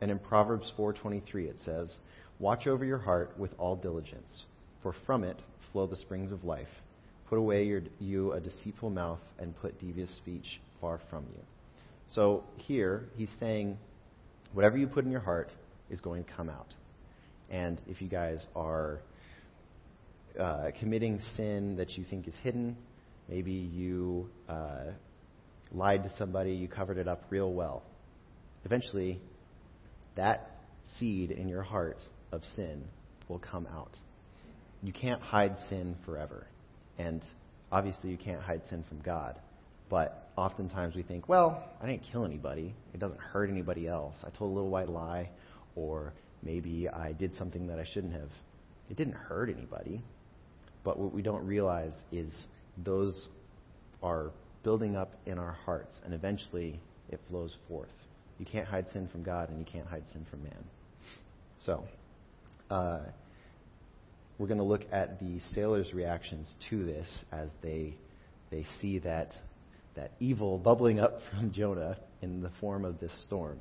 And 0.00 0.10
in 0.10 0.18
Proverbs 0.18 0.72
4:23 0.76 1.48
it 1.48 1.58
says, 1.60 1.98
"Watch 2.38 2.66
over 2.66 2.84
your 2.84 2.98
heart 2.98 3.36
with 3.38 3.54
all 3.58 3.74
diligence, 3.74 4.44
for 4.82 4.92
from 4.92 5.24
it 5.24 5.40
flow 5.72 5.86
the 5.86 5.96
springs 5.96 6.30
of 6.30 6.44
life. 6.44 6.82
Put 7.28 7.38
away 7.38 7.64
your, 7.64 7.82
you 7.98 8.32
a 8.32 8.40
deceitful 8.40 8.90
mouth 8.90 9.20
and 9.38 9.56
put 9.60 9.78
devious 9.80 10.14
speech 10.16 10.60
far 10.80 11.00
from 11.10 11.24
you." 11.34 11.42
So 12.08 12.44
here 12.56 13.08
he's 13.16 13.30
saying, 13.40 13.78
whatever 14.52 14.76
you 14.76 14.86
put 14.86 15.04
in 15.04 15.10
your 15.10 15.20
heart 15.20 15.50
is 15.90 16.00
going 16.00 16.24
to 16.24 16.32
come 16.32 16.48
out. 16.48 16.74
And 17.50 17.80
if 17.88 18.02
you 18.02 18.08
guys 18.08 18.46
are 18.54 19.00
uh, 20.38 20.70
committing 20.78 21.20
sin 21.36 21.76
that 21.76 21.92
you 21.92 22.04
think 22.04 22.28
is 22.28 22.34
hidden, 22.42 22.76
Maybe 23.28 23.52
you 23.52 24.28
uh, 24.48 24.92
lied 25.72 26.02
to 26.02 26.10
somebody, 26.16 26.52
you 26.52 26.68
covered 26.68 26.98
it 26.98 27.08
up 27.08 27.24
real 27.30 27.52
well. 27.52 27.82
Eventually, 28.64 29.20
that 30.16 30.50
seed 30.98 31.30
in 31.30 31.48
your 31.48 31.62
heart 31.62 31.98
of 32.32 32.42
sin 32.54 32.84
will 33.28 33.38
come 33.38 33.66
out. 33.66 33.96
You 34.82 34.92
can't 34.92 35.22
hide 35.22 35.56
sin 35.70 35.96
forever. 36.04 36.46
And 36.98 37.22
obviously, 37.72 38.10
you 38.10 38.16
can't 38.16 38.40
hide 38.40 38.62
sin 38.70 38.84
from 38.88 39.00
God. 39.00 39.38
But 39.90 40.28
oftentimes 40.36 40.94
we 40.94 41.02
think, 41.02 41.28
well, 41.28 41.62
I 41.80 41.86
didn't 41.86 42.02
kill 42.10 42.24
anybody. 42.24 42.74
It 42.92 43.00
doesn't 43.00 43.20
hurt 43.20 43.50
anybody 43.50 43.86
else. 43.86 44.16
I 44.24 44.30
told 44.30 44.50
a 44.50 44.54
little 44.54 44.70
white 44.70 44.88
lie, 44.88 45.30
or 45.76 46.12
maybe 46.42 46.88
I 46.88 47.12
did 47.12 47.34
something 47.36 47.66
that 47.66 47.78
I 47.78 47.84
shouldn't 47.84 48.12
have. 48.14 48.30
It 48.90 48.96
didn't 48.96 49.14
hurt 49.14 49.50
anybody. 49.50 50.02
But 50.84 50.98
what 50.98 51.14
we 51.14 51.22
don't 51.22 51.46
realize 51.46 51.94
is 52.12 52.46
those 52.84 53.28
are 54.02 54.30
building 54.62 54.96
up 54.96 55.12
in 55.26 55.38
our 55.38 55.52
hearts, 55.52 55.94
and 56.04 56.14
eventually 56.14 56.80
it 57.10 57.20
flows 57.28 57.56
forth. 57.68 57.88
You 58.38 58.46
can't 58.46 58.66
hide 58.66 58.86
sin 58.92 59.08
from 59.08 59.22
God, 59.22 59.50
and 59.50 59.58
you 59.58 59.64
can't 59.64 59.86
hide 59.86 60.04
sin 60.12 60.26
from 60.30 60.42
man. 60.42 60.64
So, 61.64 61.84
uh, 62.70 63.00
we're 64.38 64.46
going 64.46 64.58
to 64.58 64.64
look 64.64 64.82
at 64.90 65.20
the 65.20 65.38
sailors' 65.54 65.92
reactions 65.94 66.52
to 66.70 66.84
this 66.84 67.24
as 67.32 67.48
they 67.62 67.94
they 68.50 68.64
see 68.80 68.98
that 69.00 69.30
that 69.96 70.12
evil 70.20 70.58
bubbling 70.58 71.00
up 71.00 71.18
from 71.30 71.52
Jonah 71.52 71.96
in 72.22 72.42
the 72.42 72.50
form 72.60 72.84
of 72.84 73.00
this 73.00 73.12
storm. 73.26 73.58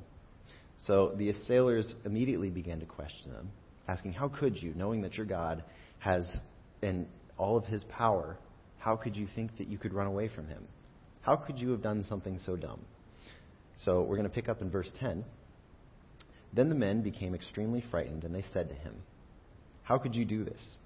So 0.86 1.14
the 1.16 1.32
sailors 1.46 1.94
immediately 2.04 2.50
began 2.50 2.80
to 2.80 2.86
question 2.86 3.32
them, 3.32 3.50
asking, 3.88 4.14
"How 4.14 4.28
could 4.28 4.60
you, 4.60 4.74
knowing 4.74 5.02
that 5.02 5.14
your 5.14 5.26
God 5.26 5.62
has 6.00 6.24
in 6.82 7.06
all 7.38 7.56
of 7.56 7.64
his 7.64 7.84
power, 7.84 8.36
how 8.78 8.96
could 8.96 9.16
you 9.16 9.26
think 9.34 9.56
that 9.58 9.68
you 9.68 9.78
could 9.78 9.94
run 9.94 10.06
away 10.06 10.28
from 10.28 10.48
him? 10.48 10.64
How 11.22 11.36
could 11.36 11.58
you 11.58 11.70
have 11.70 11.82
done 11.82 12.04
something 12.08 12.38
so 12.44 12.56
dumb?" 12.56 12.80
So 13.84 14.02
we're 14.02 14.16
going 14.16 14.28
to 14.28 14.34
pick 14.34 14.48
up 14.48 14.60
in 14.60 14.70
verse 14.70 14.90
10. 15.00 15.24
Then 16.52 16.68
the 16.68 16.74
men 16.76 17.02
became 17.02 17.34
extremely 17.34 17.82
frightened, 17.90 18.24
and 18.24 18.32
they 18.32 18.44
said 18.52 18.68
to 18.68 18.74
him, 18.74 18.94
How 19.84 19.98
could 19.98 20.16
you 20.16 20.24
do 20.24 20.44
this? 20.44 20.78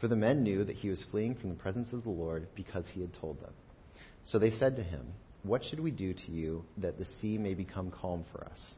For 0.00 0.08
the 0.08 0.16
men 0.16 0.42
knew 0.42 0.64
that 0.64 0.76
he 0.76 0.88
was 0.88 1.04
fleeing 1.10 1.34
from 1.34 1.50
the 1.50 1.56
presence 1.56 1.92
of 1.92 2.04
the 2.04 2.10
Lord 2.10 2.46
because 2.54 2.86
he 2.92 3.00
had 3.00 3.12
told 3.14 3.40
them. 3.40 3.52
So 4.24 4.38
they 4.38 4.50
said 4.50 4.76
to 4.76 4.82
him, 4.82 5.06
What 5.42 5.64
should 5.64 5.80
we 5.80 5.90
do 5.90 6.14
to 6.14 6.30
you 6.30 6.64
that 6.78 6.98
the 6.98 7.06
sea 7.20 7.36
may 7.36 7.54
become 7.54 7.90
calm 7.90 8.24
for 8.32 8.44
us? 8.44 8.74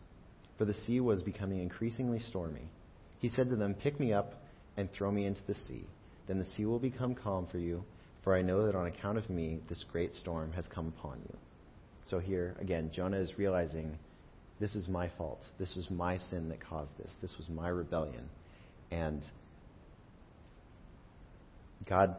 For 0.59 0.64
the 0.64 0.75
sea 0.75 1.00
was 1.00 1.23
becoming 1.23 1.61
increasingly 1.61 2.21
stormy. 2.21 2.71
He 3.18 3.28
said 3.28 3.50
to 3.50 3.56
them, 3.56 3.75
Pick 3.75 4.00
me 4.00 4.12
up 4.12 4.33
and 4.76 4.90
throw 4.92 5.11
me 5.11 5.26
into 5.26 5.42
the 5.47 5.54
sea. 5.54 5.87
Then 6.26 6.38
the 6.38 6.47
sea 6.56 6.64
will 6.64 6.78
become 6.78 7.14
calm 7.14 7.47
for 7.50 7.59
you, 7.59 7.85
for 8.25 8.35
I 8.35 8.42
know 8.42 8.66
that 8.66 8.75
on 8.75 8.87
account 8.87 9.18
of 9.18 9.28
me 9.28 9.61
this 9.68 9.85
great 9.92 10.12
storm 10.14 10.52
has 10.52 10.64
come 10.75 10.88
upon 10.97 11.21
you. 11.28 11.37
So 12.06 12.18
here, 12.18 12.56
again, 12.61 12.90
Jonah 12.95 13.18
is 13.18 13.38
realizing 13.38 13.99
this 14.59 14.75
is 14.75 14.88
my 14.88 15.11
fault. 15.18 15.40
This 15.59 15.75
was 15.76 15.90
my 15.90 16.16
sin 16.16 16.49
that 16.49 16.61
caused 16.61 16.97
this. 16.99 17.11
This 17.21 17.37
was 17.37 17.49
my 17.49 17.68
rebellion. 17.68 18.28
And 18.90 19.23
God 21.88 22.16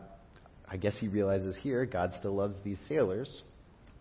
I 0.69 0.77
guess 0.77 0.95
he 0.99 1.07
realizes 1.07 1.55
here 1.61 1.85
God 1.85 2.11
still 2.19 2.35
loves 2.35 2.55
these 2.63 2.79
sailors. 2.89 3.43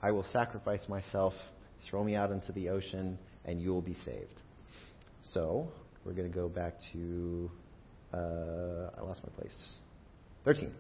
I 0.03 0.11
will 0.11 0.25
sacrifice 0.33 0.89
myself, 0.89 1.33
throw 1.89 2.03
me 2.03 2.15
out 2.15 2.31
into 2.31 2.53
the 2.53 2.69
ocean, 2.71 3.19
and 3.45 3.61
you 3.61 3.71
will 3.71 3.83
be 3.83 3.95
saved. 4.05 4.43
So, 5.33 5.69
we're 6.05 6.13
going 6.13 6.31
to 6.31 6.35
go 6.35 6.49
back 6.49 6.75
to. 6.93 7.51
Uh, 8.13 8.91
I 8.97 9.03
lost 9.03 9.21
my 9.23 9.31
place. 9.41 9.73
13. 10.45 10.73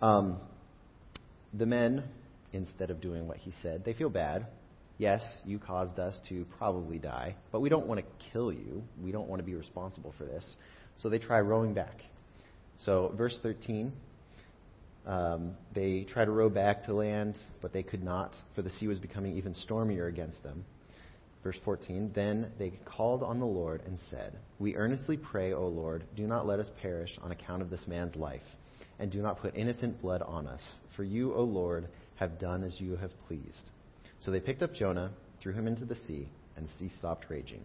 Um, 0.00 0.38
the 1.52 1.66
men, 1.66 2.04
instead 2.52 2.90
of 2.90 3.00
doing 3.00 3.26
what 3.26 3.38
he 3.38 3.52
said, 3.62 3.84
they 3.84 3.92
feel 3.92 4.10
bad. 4.10 4.46
Yes, 4.98 5.22
you 5.44 5.58
caused 5.58 5.98
us 5.98 6.18
to 6.30 6.46
probably 6.56 6.98
die, 6.98 7.36
but 7.52 7.60
we 7.60 7.68
don't 7.68 7.86
want 7.86 8.00
to 8.00 8.30
kill 8.32 8.50
you. 8.50 8.82
We 9.02 9.12
don't 9.12 9.28
want 9.28 9.40
to 9.40 9.44
be 9.44 9.54
responsible 9.54 10.14
for 10.16 10.24
this. 10.24 10.44
So 10.98 11.10
they 11.10 11.18
try 11.18 11.40
rowing 11.40 11.74
back. 11.74 12.00
So, 12.84 13.12
verse 13.16 13.38
13 13.42 13.92
um, 15.06 15.56
they 15.72 16.04
tried 16.12 16.24
to 16.24 16.32
row 16.32 16.48
back 16.48 16.84
to 16.86 16.92
land, 16.92 17.38
but 17.62 17.72
they 17.72 17.84
could 17.84 18.02
not, 18.02 18.32
for 18.54 18.62
the 18.62 18.70
sea 18.70 18.88
was 18.88 18.98
becoming 18.98 19.36
even 19.36 19.54
stormier 19.54 20.06
against 20.08 20.42
them. 20.42 20.64
Verse 21.44 21.58
14 21.64 22.10
Then 22.12 22.50
they 22.58 22.72
called 22.84 23.22
on 23.22 23.38
the 23.38 23.46
Lord 23.46 23.82
and 23.86 23.98
said, 24.10 24.36
We 24.58 24.74
earnestly 24.74 25.16
pray, 25.16 25.52
O 25.52 25.68
Lord, 25.68 26.04
do 26.16 26.26
not 26.26 26.46
let 26.46 26.58
us 26.58 26.70
perish 26.82 27.16
on 27.22 27.30
account 27.30 27.62
of 27.62 27.70
this 27.70 27.86
man's 27.86 28.16
life, 28.16 28.42
and 28.98 29.12
do 29.12 29.22
not 29.22 29.40
put 29.40 29.54
innocent 29.54 30.02
blood 30.02 30.22
on 30.22 30.48
us. 30.48 30.74
For 30.96 31.04
you, 31.04 31.32
O 31.34 31.44
Lord, 31.44 31.86
have 32.16 32.40
done 32.40 32.64
as 32.64 32.80
you 32.80 32.96
have 32.96 33.12
pleased. 33.28 33.70
So 34.20 34.32
they 34.32 34.40
picked 34.40 34.62
up 34.62 34.74
Jonah, 34.74 35.12
threw 35.40 35.52
him 35.52 35.68
into 35.68 35.84
the 35.84 35.94
sea, 35.94 36.28
and 36.56 36.66
the 36.66 36.78
sea 36.78 36.90
stopped 36.98 37.26
raging. 37.28 37.62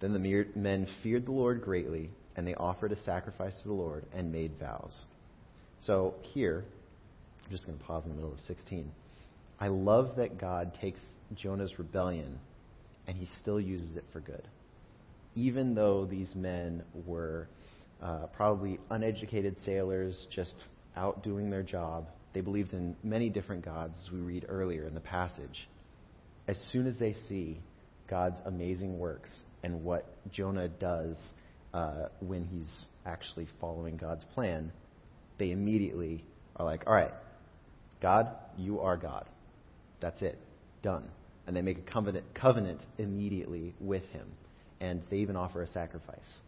Then 0.00 0.14
the 0.14 0.46
men 0.54 0.86
feared 1.02 1.26
the 1.26 1.32
Lord 1.32 1.62
greatly, 1.62 2.10
and 2.36 2.46
they 2.46 2.54
offered 2.54 2.92
a 2.92 3.02
sacrifice 3.02 3.54
to 3.62 3.68
the 3.68 3.74
Lord 3.74 4.04
and 4.12 4.32
made 4.32 4.52
vows. 4.58 5.04
So 5.80 6.14
here, 6.22 6.64
I'm 7.44 7.50
just 7.50 7.66
going 7.66 7.78
to 7.78 7.84
pause 7.84 8.04
in 8.04 8.10
the 8.10 8.16
middle 8.16 8.32
of 8.32 8.40
16. 8.40 8.90
I 9.60 9.68
love 9.68 10.16
that 10.16 10.38
God 10.38 10.76
takes 10.80 11.00
Jonah's 11.34 11.78
rebellion 11.78 12.38
and 13.06 13.16
he 13.16 13.28
still 13.40 13.60
uses 13.60 13.96
it 13.96 14.04
for 14.12 14.20
good. 14.20 14.48
Even 15.34 15.74
though 15.74 16.06
these 16.06 16.34
men 16.34 16.82
were 17.06 17.48
uh, 18.02 18.26
probably 18.36 18.78
uneducated 18.90 19.56
sailors 19.64 20.26
just 20.30 20.54
out 20.96 21.22
doing 21.22 21.50
their 21.50 21.62
job, 21.62 22.06
they 22.32 22.40
believed 22.40 22.72
in 22.72 22.96
many 23.02 23.28
different 23.28 23.64
gods, 23.64 23.94
as 24.04 24.12
we 24.12 24.18
read 24.18 24.46
earlier 24.48 24.86
in 24.86 24.94
the 24.94 25.00
passage. 25.00 25.68
As 26.48 26.56
soon 26.72 26.86
as 26.86 26.98
they 26.98 27.14
see 27.28 27.60
God's 28.08 28.38
amazing 28.44 28.98
works 28.98 29.30
and 29.62 29.84
what 29.84 30.06
Jonah 30.32 30.68
does 30.68 31.16
uh, 31.74 32.08
when 32.20 32.44
he's 32.44 32.86
actually 33.04 33.48
following 33.60 33.96
God's 33.96 34.24
plan, 34.32 34.72
they 35.38 35.50
immediately 35.50 36.24
are 36.56 36.64
like, 36.64 36.84
all 36.86 36.94
right, 36.94 37.12
God, 38.00 38.28
you 38.56 38.80
are 38.80 38.96
God. 38.96 39.26
That's 40.00 40.22
it. 40.22 40.38
Done. 40.82 41.04
And 41.46 41.54
they 41.56 41.62
make 41.62 41.78
a 41.78 41.82
covenant, 41.82 42.24
covenant 42.32 42.80
immediately 42.96 43.74
with 43.80 44.04
him. 44.12 44.26
And 44.80 45.02
they 45.10 45.18
even 45.18 45.36
offer 45.36 45.62
a 45.62 45.66
sacrifice. 45.66 46.40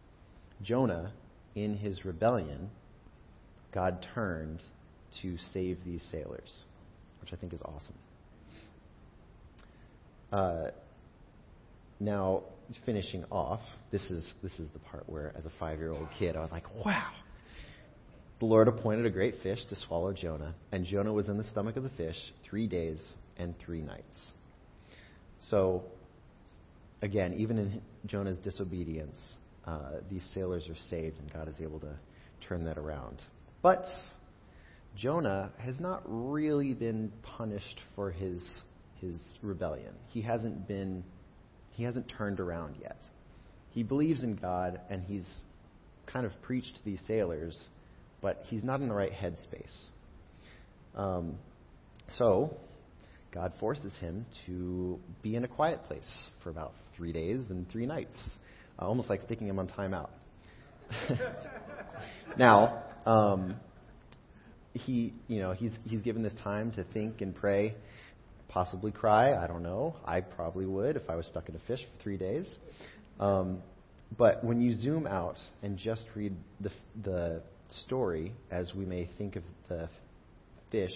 Jonah, 0.63 1.11
in 1.55 1.75
his 1.75 2.05
rebellion, 2.05 2.69
God 3.73 4.07
turned 4.15 4.61
to 5.21 5.37
save 5.53 5.77
these 5.85 6.03
sailors, 6.09 6.55
which 7.19 7.33
I 7.33 7.35
think 7.35 7.53
is 7.53 7.61
awesome. 7.61 7.95
Uh, 10.31 10.71
now, 11.99 12.43
finishing 12.85 13.23
off, 13.31 13.61
this 13.91 14.03
is 14.09 14.33
this 14.43 14.59
is 14.59 14.67
the 14.73 14.79
part 14.79 15.07
where, 15.07 15.33
as 15.37 15.45
a 15.45 15.51
five-year-old 15.59 16.07
kid, 16.17 16.35
I 16.35 16.41
was 16.41 16.51
like, 16.51 16.63
"Wow, 16.85 17.11
the 18.39 18.45
Lord 18.45 18.67
appointed 18.67 19.05
a 19.05 19.09
great 19.09 19.35
fish 19.41 19.59
to 19.69 19.75
swallow 19.75 20.13
Jonah, 20.13 20.53
and 20.71 20.85
Jonah 20.85 21.13
was 21.13 21.27
in 21.29 21.37
the 21.37 21.43
stomach 21.45 21.75
of 21.75 21.83
the 21.83 21.89
fish 21.89 22.17
three 22.43 22.67
days 22.67 23.13
and 23.37 23.55
three 23.59 23.81
nights. 23.81 24.31
So, 25.49 25.83
again, 27.01 27.33
even 27.35 27.57
in 27.57 27.81
Jonah's 28.05 28.37
disobedience, 28.39 29.17
uh, 29.65 30.01
these 30.09 30.23
sailors 30.33 30.67
are 30.69 30.77
saved, 30.89 31.19
and 31.19 31.31
God 31.31 31.47
is 31.47 31.55
able 31.61 31.79
to 31.79 31.95
turn 32.47 32.65
that 32.65 32.77
around. 32.77 33.21
But 33.61 33.85
Jonah 34.95 35.51
has 35.57 35.79
not 35.79 36.01
really 36.05 36.73
been 36.73 37.11
punished 37.23 37.79
for 37.95 38.11
his 38.11 38.43
his 39.01 39.15
rebellion. 39.41 39.93
He 40.07 40.21
hasn't 40.21 40.67
been 40.67 41.03
he 41.77 41.85
hasn't 41.85 42.11
turned 42.17 42.41
around 42.41 42.75
yet. 42.81 42.97
He 43.71 43.83
believes 43.83 44.23
in 44.23 44.35
God, 44.35 44.81
and 44.89 45.03
he's 45.03 45.43
kind 46.05 46.25
of 46.25 46.33
preached 46.41 46.75
to 46.75 46.83
these 46.83 47.01
sailors 47.07 47.57
but 48.21 48.43
he's 48.45 48.63
not 48.63 48.81
in 48.81 48.87
the 48.87 48.93
right 48.93 49.11
headspace. 49.11 49.87
Um, 50.95 51.35
so, 52.17 52.55
God 53.33 53.53
forces 53.59 53.93
him 53.99 54.25
to 54.45 54.99
be 55.21 55.35
in 55.35 55.43
a 55.43 55.47
quiet 55.47 55.83
place 55.85 56.27
for 56.43 56.49
about 56.49 56.73
three 56.95 57.11
days 57.11 57.49
and 57.49 57.69
three 57.69 57.85
nights, 57.85 58.15
uh, 58.79 58.85
almost 58.85 59.09
like 59.09 59.21
sticking 59.21 59.47
him 59.47 59.59
on 59.59 59.67
timeout. 59.67 60.09
now, 62.37 62.83
um, 63.05 63.55
he, 64.73 65.13
you 65.27 65.39
know, 65.39 65.51
he's 65.51 65.71
he's 65.83 66.01
given 66.01 66.23
this 66.23 66.33
time 66.43 66.71
to 66.71 66.83
think 66.93 67.21
and 67.21 67.35
pray, 67.35 67.75
possibly 68.57 68.91
cry. 68.91 69.35
I 69.35 69.45
don't 69.45 69.61
know. 69.61 69.95
I 70.03 70.19
probably 70.21 70.65
would 70.65 70.95
if 70.95 71.07
I 71.11 71.15
was 71.15 71.27
stuck 71.27 71.47
in 71.47 71.55
a 71.55 71.59
fish 71.67 71.79
for 71.79 72.03
three 72.03 72.17
days. 72.17 72.57
Um, 73.19 73.61
but 74.17 74.43
when 74.43 74.61
you 74.61 74.73
zoom 74.73 75.05
out 75.05 75.35
and 75.61 75.77
just 75.77 76.05
read 76.15 76.35
the 76.59 76.71
the 77.03 77.43
story 77.85 78.33
as 78.49 78.73
we 78.73 78.83
may 78.83 79.07
think 79.19 79.35
of 79.35 79.43
the 79.69 79.89
fish. 80.71 80.95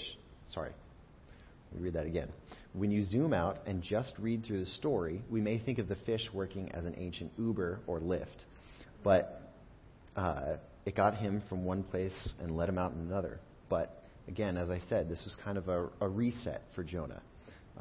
Sorry, 0.51 0.71
let 1.71 1.79
me 1.79 1.85
read 1.85 1.93
that 1.93 2.07
again. 2.07 2.29
When 2.73 2.89
you 2.89 3.03
zoom 3.03 3.31
out 3.31 3.59
and 3.67 3.83
just 3.83 4.13
read 4.17 4.43
through 4.43 4.61
the 4.61 4.71
story, 4.71 5.21
we 5.29 5.39
may 5.39 5.59
think 5.59 5.77
of 5.77 5.87
the 5.87 5.97
fish 6.07 6.27
working 6.33 6.71
as 6.71 6.85
an 6.85 6.95
ancient 6.97 7.31
Uber 7.37 7.81
or 7.85 7.99
Lyft, 7.99 8.25
but 9.03 9.53
uh, 10.15 10.55
it 10.87 10.95
got 10.95 11.15
him 11.15 11.43
from 11.47 11.63
one 11.63 11.83
place 11.83 12.33
and 12.41 12.57
let 12.57 12.69
him 12.69 12.79
out 12.79 12.93
in 12.93 13.01
another. 13.01 13.39
But 13.69 14.03
again, 14.27 14.57
as 14.57 14.71
I 14.71 14.79
said, 14.89 15.09
this 15.09 15.21
was 15.25 15.35
kind 15.43 15.59
of 15.59 15.69
a, 15.69 15.89
a 15.99 16.09
reset 16.09 16.63
for 16.73 16.83
Jonah, 16.83 17.21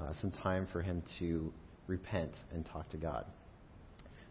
uh, 0.00 0.12
some 0.20 0.30
time 0.30 0.66
for 0.72 0.80
him 0.80 1.02
to 1.18 1.52
repent 1.86 2.32
and 2.52 2.64
talk 2.64 2.88
to 2.90 2.96
God. 2.96 3.26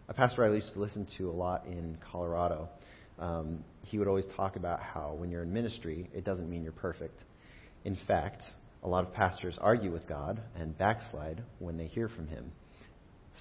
A 0.07 0.13
pastor 0.13 0.43
I 0.43 0.53
used 0.55 0.73
to 0.73 0.79
listen 0.79 1.05
to 1.17 1.29
a 1.29 1.31
lot 1.31 1.65
in 1.67 1.97
Colorado, 2.11 2.69
um, 3.19 3.63
he 3.85 3.99
would 3.99 4.07
always 4.07 4.25
talk 4.35 4.55
about 4.55 4.79
how 4.79 5.13
when 5.17 5.29
you're 5.29 5.43
in 5.43 5.53
ministry, 5.53 6.09
it 6.13 6.23
doesn't 6.23 6.49
mean 6.49 6.63
you're 6.63 6.71
perfect. 6.71 7.23
In 7.85 7.97
fact, 8.07 8.43
a 8.81 8.87
lot 8.87 9.05
of 9.05 9.13
pastors 9.13 9.57
argue 9.59 9.91
with 9.91 10.07
God 10.07 10.41
and 10.55 10.77
backslide 10.77 11.43
when 11.59 11.77
they 11.77 11.85
hear 11.85 12.07
from 12.07 12.27
Him. 12.27 12.51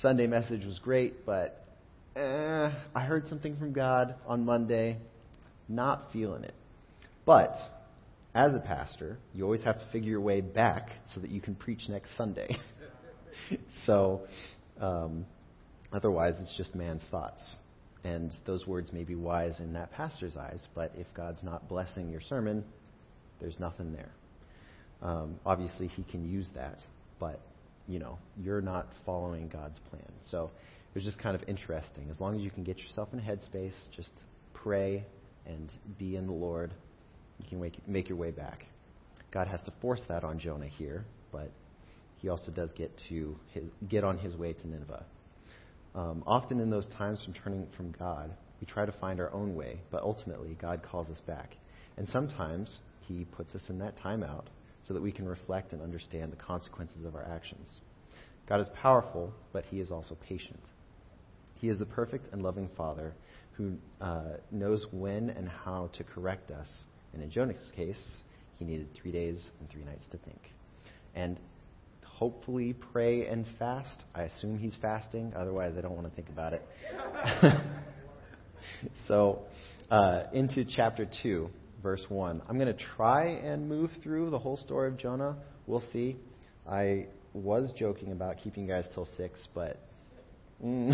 Sunday 0.00 0.26
message 0.26 0.64
was 0.64 0.78
great, 0.80 1.25
but 1.25 1.64
eh, 2.16 2.70
I 2.94 3.00
heard 3.00 3.26
something 3.28 3.56
from 3.56 3.73
God 3.73 4.16
on 4.26 4.44
Monday, 4.44 4.99
not 5.68 6.12
feeling 6.12 6.44
it. 6.44 6.54
But 7.25 7.56
as 8.35 8.54
a 8.54 8.61
pastor, 8.61 9.18
you 9.35 9.44
always 9.44 9.62
have 9.64 9.78
to 9.78 9.87
figure 9.90 10.11
your 10.11 10.20
way 10.20 10.40
back 10.40 10.90
so 11.14 11.20
that 11.20 11.30
you 11.30 11.40
can 11.40 11.54
preach 11.54 11.88
next 11.88 12.16
Sunday. 12.16 12.56
so, 13.87 14.23
um, 14.80 15.25
otherwise, 15.92 16.35
it's 16.40 16.56
just 16.56 16.75
man's 16.75 17.02
thoughts. 17.11 17.56
And 18.04 18.32
those 18.47 18.66
words 18.66 18.92
may 18.92 19.04
be 19.04 19.14
wise 19.14 19.58
in 19.61 19.73
that 19.73 19.90
pastor's 19.92 20.37
eyes, 20.37 20.61
but 20.75 20.92
if 20.97 21.06
God's 21.14 21.42
not 21.42 21.68
blessing 21.68 22.11
your 22.11 22.20
sermon, 22.20 22.64
there's 23.40 23.58
nothing 23.58 23.92
there. 23.92 24.11
Um, 25.02 25.40
obviously, 25.44 25.88
he 25.88 26.04
can 26.04 26.28
use 26.28 26.49
that, 26.54 26.78
but 27.18 27.40
you 27.87 27.99
know, 27.99 28.18
you're 28.37 28.61
not 28.61 28.87
following 29.06 29.49
God's 29.49 29.78
plan. 29.90 30.12
So 30.30 30.44
it 30.44 30.94
was 30.94 31.04
just 31.04 31.18
kind 31.18 31.35
of 31.35 31.49
interesting. 31.49 32.08
As 32.11 32.20
long 32.20 32.37
as 32.37 32.42
you 32.42 32.50
can 32.50 32.62
get 32.62 32.78
yourself 32.78 33.08
in 33.12 33.18
a 33.18 33.23
headspace, 33.23 33.75
just 33.97 34.11
pray 34.52 35.04
and 35.47 35.70
be 35.99 36.16
in 36.16 36.26
the 36.26 36.32
Lord, 36.32 36.73
you 37.40 37.49
can 37.49 37.61
make, 37.61 37.88
make 37.88 38.09
your 38.09 38.18
way 38.18 38.30
back. 38.30 38.64
God 39.30 39.49
has 39.49 39.62
to 39.64 39.73
force 39.80 40.00
that 40.09 40.25
on 40.25 40.38
Jonah 40.38 40.68
here, 40.68 41.04
but 41.33 41.50
he 42.18 42.28
also 42.28 42.50
does 42.50 42.73
get 42.73 42.90
to 43.09 43.37
his, 43.50 43.64
get 43.88 44.04
on 44.04 44.18
his 44.18 44.37
way 44.37 44.52
to 44.52 44.68
Nineveh. 44.68 45.04
Um, 45.95 46.23
often 46.26 46.61
in 46.61 46.71
those 46.71 46.88
times 46.97 47.23
from 47.23 47.35
turning 47.35 47.66
from 47.76 47.92
God, 47.99 48.30
we 48.61 48.66
try 48.66 48.87
to 48.87 48.92
find 48.92 49.21
our 49.21 49.33
own 49.33 49.54
way, 49.54 49.80
but 49.90 50.02
ultimately 50.02 50.57
God 50.61 50.83
calls 50.83 51.09
us 51.09 51.21
back. 51.26 51.57
And 51.97 52.09
sometimes 52.09 52.80
He 53.02 53.25
puts 53.25 53.54
us 53.54 53.64
in 53.68 53.78
that 53.80 53.99
timeout 53.99 54.47
so 54.83 54.95
that 54.95 55.02
we 55.02 55.12
can 55.12 55.26
reflect 55.26 55.73
and 55.73 55.83
understand 55.83 56.33
the 56.33 56.37
consequences 56.37 57.04
of 57.04 57.14
our 57.14 57.25
actions. 57.25 57.80
God 58.49 58.61
is 58.61 58.68
powerful, 58.80 59.33
but 59.52 59.64
He 59.64 59.80
is 59.80 59.90
also 59.90 60.16
patient. 60.28 60.61
He 61.57 61.68
is 61.68 61.78
the 61.78 61.87
perfect 61.87 62.33
and 62.33 62.42
loving 62.42 62.68
Father 62.76 63.12
who 63.57 63.75
uh, 64.00 64.37
knows 64.52 64.87
when 64.92 65.30
and 65.30 65.49
how 65.49 65.90
to 65.95 66.04
correct 66.04 66.50
us. 66.50 66.68
And 67.12 67.23
in 67.23 67.31
Jonah's 67.31 67.73
case, 67.75 68.19
he 68.59 68.65
needed 68.65 68.88
three 69.00 69.12
days 69.12 69.49
and 69.61 69.71
three 69.71 69.85
nights 69.85 70.05
to 70.12 70.19
think. 70.19 70.41
And 71.15 71.38
hopefully 72.19 72.75
pray 72.93 73.27
and 73.27 73.47
fast. 73.59 74.05
I 74.15 74.23
assume 74.23 74.59
he's 74.59 74.77
fasting, 74.83 75.33
otherwise, 75.37 75.75
I 75.79 75.81
don't 75.81 75.95
want 75.95 76.09
to 76.09 76.15
think 76.15 76.29
about 76.29 76.53
it. 76.53 76.67
so, 79.07 79.43
uh, 79.91 80.25
into 80.33 80.65
chapter 80.65 81.09
2, 81.23 81.49
verse 81.83 82.05
1. 82.09 82.43
I'm 82.49 82.59
going 82.59 82.75
to 82.75 82.85
try 82.97 83.27
and 83.27 83.69
move 83.69 83.91
through 84.03 84.31
the 84.31 84.38
whole 84.38 84.57
story 84.57 84.88
of 84.88 84.99
Jonah. 84.99 85.37
We'll 85.67 85.85
see. 85.93 86.17
I 86.69 87.07
was 87.35 87.73
joking 87.79 88.11
about 88.11 88.38
keeping 88.38 88.65
you 88.65 88.69
guys 88.69 88.87
till 88.95 89.07
6, 89.17 89.49
but. 89.55 89.79
Mm. 90.65 90.93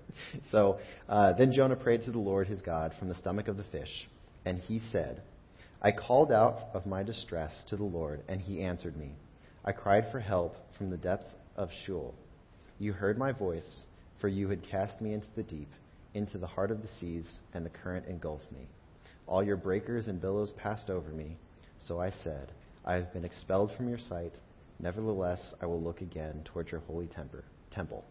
so, 0.52 0.78
uh, 1.08 1.32
then 1.32 1.52
Jonah 1.52 1.76
prayed 1.76 2.04
to 2.04 2.10
the 2.10 2.18
Lord 2.18 2.46
his 2.46 2.60
God 2.60 2.92
from 2.98 3.08
the 3.08 3.14
stomach 3.14 3.48
of 3.48 3.56
the 3.56 3.64
fish, 3.64 4.08
and 4.46 4.60
he 4.60 4.78
said, 4.78 5.20
I 5.82 5.90
called 5.90 6.32
out 6.32 6.68
of 6.72 6.86
my 6.86 7.02
distress 7.02 7.52
to 7.68 7.76
the 7.76 7.84
Lord, 7.84 8.22
and 8.28 8.40
he 8.40 8.62
answered 8.62 8.96
me. 8.96 9.10
I 9.64 9.72
cried 9.72 10.06
for 10.10 10.20
help 10.20 10.54
from 10.78 10.88
the 10.88 10.96
depths 10.96 11.26
of 11.56 11.68
Sheol. 11.84 12.14
You 12.78 12.92
heard 12.92 13.18
my 13.18 13.32
voice, 13.32 13.84
for 14.20 14.28
you 14.28 14.48
had 14.48 14.62
cast 14.62 15.00
me 15.00 15.12
into 15.12 15.26
the 15.34 15.42
deep, 15.42 15.68
into 16.14 16.38
the 16.38 16.46
heart 16.46 16.70
of 16.70 16.80
the 16.80 16.88
seas, 17.00 17.40
and 17.52 17.66
the 17.66 17.70
current 17.70 18.06
engulfed 18.06 18.50
me. 18.52 18.68
All 19.26 19.42
your 19.42 19.56
breakers 19.56 20.06
and 20.06 20.20
billows 20.20 20.52
passed 20.52 20.90
over 20.90 21.10
me. 21.10 21.36
So 21.86 22.00
I 22.00 22.12
said, 22.22 22.52
I 22.84 22.94
have 22.94 23.12
been 23.12 23.24
expelled 23.24 23.72
from 23.76 23.88
your 23.88 23.98
sight. 23.98 24.38
Nevertheless, 24.78 25.54
I 25.60 25.66
will 25.66 25.82
look 25.82 26.00
again 26.02 26.42
toward 26.44 26.70
your 26.70 26.82
holy 26.82 27.08
temple. 27.72 28.04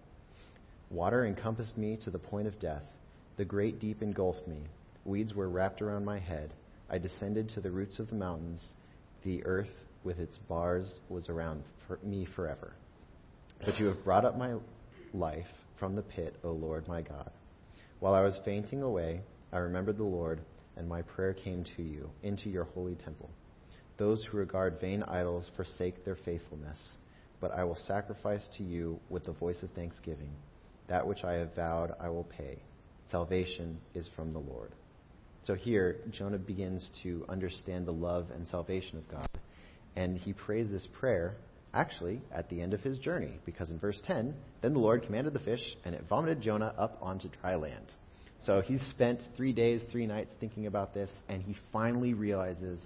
Water 0.92 1.26
encompassed 1.26 1.78
me 1.78 1.98
to 2.04 2.12
the 2.12 2.20
point 2.20 2.48
of 2.48 2.60
death. 2.60 2.84
The 3.38 3.46
great 3.46 3.80
deep 3.80 4.02
engulfed 4.02 4.48
me. 4.48 4.64
Weeds 5.06 5.36
were 5.36 5.50
wrapped 5.50 5.84
around 5.84 6.04
my 6.04 6.18
head. 6.18 6.52
I 6.90 6.98
descended 6.98 7.50
to 7.50 7.62
the 7.62 7.72
roots 7.72 8.00
of 8.00 8.10
the 8.10 8.16
mountains. 8.16 8.74
The 9.24 9.46
earth 9.46 9.70
with 10.04 10.20
its 10.20 10.38
bars 10.50 11.00
was 11.10 11.30
around 11.30 11.64
for 11.88 12.00
me 12.04 12.28
forever. 12.36 12.74
But 13.64 13.80
you 13.80 13.86
have 13.86 14.04
brought 14.04 14.26
up 14.26 14.36
my 14.36 14.56
life 15.14 15.46
from 15.80 15.96
the 15.96 16.02
pit, 16.02 16.36
O 16.44 16.52
Lord 16.52 16.88
my 16.88 17.02
God. 17.02 17.30
While 18.00 18.16
I 18.16 18.22
was 18.22 18.40
fainting 18.44 18.82
away, 18.82 19.22
I 19.54 19.58
remembered 19.58 19.98
the 19.98 20.04
Lord, 20.04 20.42
and 20.76 20.90
my 20.90 21.04
prayer 21.04 21.34
came 21.34 21.64
to 21.76 21.84
you, 21.84 22.10
into 22.24 22.50
your 22.50 22.66
holy 22.66 22.96
temple. 22.96 23.30
Those 23.98 24.24
who 24.26 24.38
regard 24.38 24.82
vain 24.82 25.04
idols 25.04 25.50
forsake 25.56 26.04
their 26.04 26.18
faithfulness, 26.26 26.98
but 27.40 27.52
I 27.52 27.64
will 27.64 27.76
sacrifice 27.76 28.48
to 28.58 28.64
you 28.64 29.00
with 29.10 29.26
the 29.26 29.32
voice 29.32 29.62
of 29.64 29.70
thanksgiving. 29.72 30.32
That 30.88 31.08
which 31.08 31.24
I 31.24 31.34
have 31.34 31.56
vowed 31.56 31.94
I 32.00 32.10
will 32.10 32.26
pay. 32.26 32.58
Salvation 33.12 33.80
is 33.94 34.10
from 34.16 34.34
the 34.34 34.40
Lord. 34.40 34.72
So 35.46 35.54
here, 35.54 35.98
Jonah 36.12 36.40
begins 36.40 36.90
to 37.04 37.26
understand 37.30 37.86
the 37.86 37.94
love 37.94 38.28
and 38.34 38.48
salvation 38.48 38.98
of 38.98 39.08
God 39.10 39.28
and 39.96 40.18
he 40.18 40.34
prays 40.34 40.70
this 40.70 40.88
prayer 41.00 41.36
actually 41.74 42.22
at 42.34 42.50
the 42.50 42.62
end 42.62 42.74
of 42.74 42.82
his 42.82 42.98
journey, 42.98 43.34
because 43.46 43.70
in 43.70 43.80
verse 43.80 44.02
10, 44.06 44.34
then 44.62 44.74
the 44.74 44.80
Lord 44.80 45.04
commanded 45.04 45.34
the 45.34 45.40
fish, 45.40 45.62
and 45.84 45.94
it 45.94 46.06
vomited 46.08 46.42
Jonah 46.42 46.74
up 46.78 46.98
onto 47.02 47.28
dry 47.42 47.56
land. 47.56 47.86
So 48.46 48.62
he's 48.62 48.82
spent 48.92 49.20
three 49.36 49.52
days, 49.52 49.82
three 49.92 50.08
nights 50.08 50.32
thinking 50.40 50.68
about 50.68 50.94
this, 50.94 51.12
and 51.28 51.42
he 51.42 51.56
finally 51.74 52.14
realizes 52.14 52.80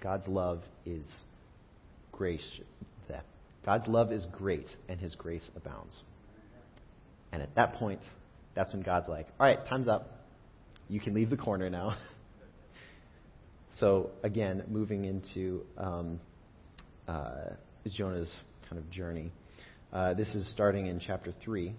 God's 0.00 0.28
love 0.28 0.60
is 0.84 1.04
grace. 2.12 2.46
God's 3.64 3.86
love 3.86 4.10
is 4.12 4.26
great, 4.32 4.66
and 4.88 5.00
his 5.00 5.14
grace 5.14 5.48
abounds. 5.56 6.00
And 7.32 7.42
at 7.42 7.54
that 7.54 7.74
point, 7.74 8.00
that's 8.54 8.72
when 8.72 8.82
God's 8.82 9.08
like, 9.08 9.26
all 9.38 9.46
right, 9.46 9.64
time's 9.66 9.88
up. 9.88 10.21
You 10.88 11.00
can 11.00 11.14
leave 11.14 11.30
the 11.30 11.36
corner 11.36 11.70
now. 11.70 11.96
So, 13.78 14.10
again, 14.22 14.64
moving 14.68 15.06
into 15.06 15.64
um, 15.78 16.20
uh, 17.08 17.54
Jonah's 17.90 18.32
kind 18.68 18.78
of 18.78 18.90
journey. 18.90 19.32
Uh, 19.92 20.14
this 20.14 20.34
is 20.34 20.50
starting 20.52 20.86
in 20.86 21.00
chapter 21.00 21.32
3, 21.42 21.74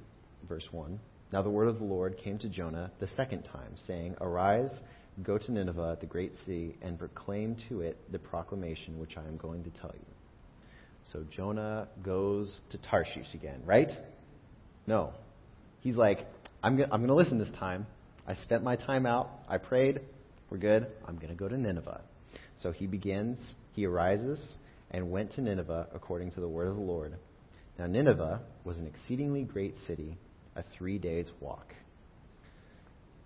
verse 0.47 0.67
1. 0.71 0.99
Now 1.31 1.41
the 1.41 1.49
word 1.49 1.67
of 1.67 1.79
the 1.79 1.85
Lord 1.85 2.17
came 2.17 2.37
to 2.39 2.49
Jonah 2.49 2.91
the 2.99 3.07
second 3.07 3.43
time, 3.43 3.75
saying, 3.87 4.15
Arise, 4.21 4.71
go 5.23 5.37
to 5.37 5.51
Nineveh, 5.51 5.97
the 5.99 6.05
great 6.05 6.35
city, 6.45 6.75
and 6.81 6.97
proclaim 6.97 7.55
to 7.69 7.81
it 7.81 7.97
the 8.11 8.19
proclamation 8.19 8.99
which 8.99 9.17
I 9.17 9.25
am 9.27 9.37
going 9.37 9.63
to 9.63 9.69
tell 9.69 9.91
you. 9.93 10.05
So 11.11 11.23
Jonah 11.29 11.87
goes 12.03 12.59
to 12.71 12.77
Tarshish 12.77 13.33
again, 13.33 13.61
right? 13.65 13.89
No. 14.87 15.13
He's 15.81 15.95
like, 15.95 16.19
I'm 16.63 16.77
going 16.77 17.07
to 17.07 17.13
listen 17.13 17.39
this 17.39 17.51
time. 17.59 17.87
I 18.25 18.35
spent 18.35 18.63
my 18.63 18.75
time 18.75 19.05
out. 19.05 19.29
I 19.47 19.57
prayed. 19.57 20.01
We're 20.49 20.57
good. 20.57 20.87
I'm 21.07 21.15
going 21.15 21.29
to 21.29 21.35
go 21.35 21.47
to 21.47 21.57
Nineveh. 21.57 22.01
So 22.61 22.71
he 22.71 22.87
begins, 22.87 23.55
he 23.73 23.85
arises 23.85 24.55
and 24.91 25.11
went 25.11 25.33
to 25.33 25.41
Nineveh 25.41 25.87
according 25.93 26.31
to 26.31 26.39
the 26.39 26.47
word 26.47 26.67
of 26.67 26.75
the 26.75 26.81
Lord. 26.81 27.15
Now, 27.77 27.87
Nineveh 27.87 28.41
was 28.63 28.77
an 28.77 28.87
exceedingly 28.87 29.43
great 29.43 29.75
city, 29.87 30.17
a 30.55 30.63
three 30.77 30.99
days' 30.99 31.31
walk. 31.39 31.73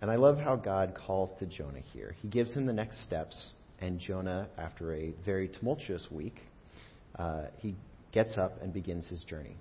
And 0.01 0.09
I 0.09 0.15
love 0.15 0.37
how 0.37 0.55
God 0.55 0.95
calls 0.95 1.37
to 1.39 1.45
Jonah 1.45 1.81
here. 1.93 2.15
He 2.21 2.27
gives 2.27 2.53
him 2.53 2.65
the 2.65 2.73
next 2.73 3.03
steps, 3.05 3.51
and 3.79 3.99
Jonah, 3.99 4.47
after 4.57 4.95
a 4.95 5.13
very 5.25 5.49
tumultuous 5.49 6.07
week, 6.09 6.37
uh, 7.17 7.45
he 7.57 7.75
gets 8.11 8.37
up 8.37 8.61
and 8.61 8.73
begins 8.73 9.07
his 9.07 9.21
journey. 9.23 9.57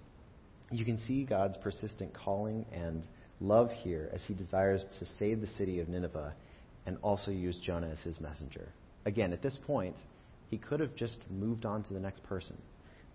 You 0.70 0.85
can 0.85 0.99
see 0.99 1.25
God's 1.25 1.57
persistent 1.57 2.14
calling 2.14 2.66
and 2.72 3.05
love 3.40 3.70
here 3.83 4.11
as 4.12 4.22
he 4.27 4.35
desires 4.35 4.85
to 4.99 5.07
save 5.18 5.40
the 5.40 5.46
city 5.46 5.81
of 5.81 5.88
Nineveh 5.88 6.35
and 6.87 6.96
also 7.03 7.31
use 7.31 7.59
Jonah 7.64 7.88
as 7.88 7.99
his 8.01 8.20
messenger. 8.20 8.68
Again, 9.05 9.33
at 9.33 9.42
this 9.42 9.59
point, 9.66 9.96
he 10.49 10.59
could 10.59 10.81
have 10.81 10.94
just 10.94 11.16
moved 11.31 11.64
on 11.64 11.83
to 11.85 11.94
the 11.94 12.01
next 12.01 12.22
person. 12.25 12.57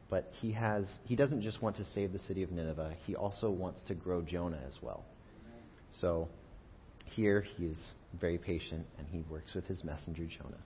But 0.10 0.29
he 0.41 0.51
has 0.51 0.86
he 1.05 1.15
doesn't 1.15 1.41
just 1.41 1.62
want 1.62 1.77
to 1.77 1.86
save 1.86 2.12
the 2.12 2.19
city 2.19 2.43
of 2.43 2.51
Nineveh, 2.51 2.95
he 3.05 3.15
also 3.15 3.49
wants 3.49 3.81
to 3.88 3.95
grow 3.95 4.21
Jonah 4.21 4.60
as 4.67 4.73
well. 4.81 5.05
So 5.99 6.27
here 7.05 7.41
he 7.41 7.65
is 7.65 7.77
very 8.19 8.38
patient 8.38 8.86
and 8.97 9.07
he 9.07 9.23
works 9.29 9.53
with 9.53 9.65
his 9.65 9.84
messenger 9.84 10.25
Jonah. 10.25 10.63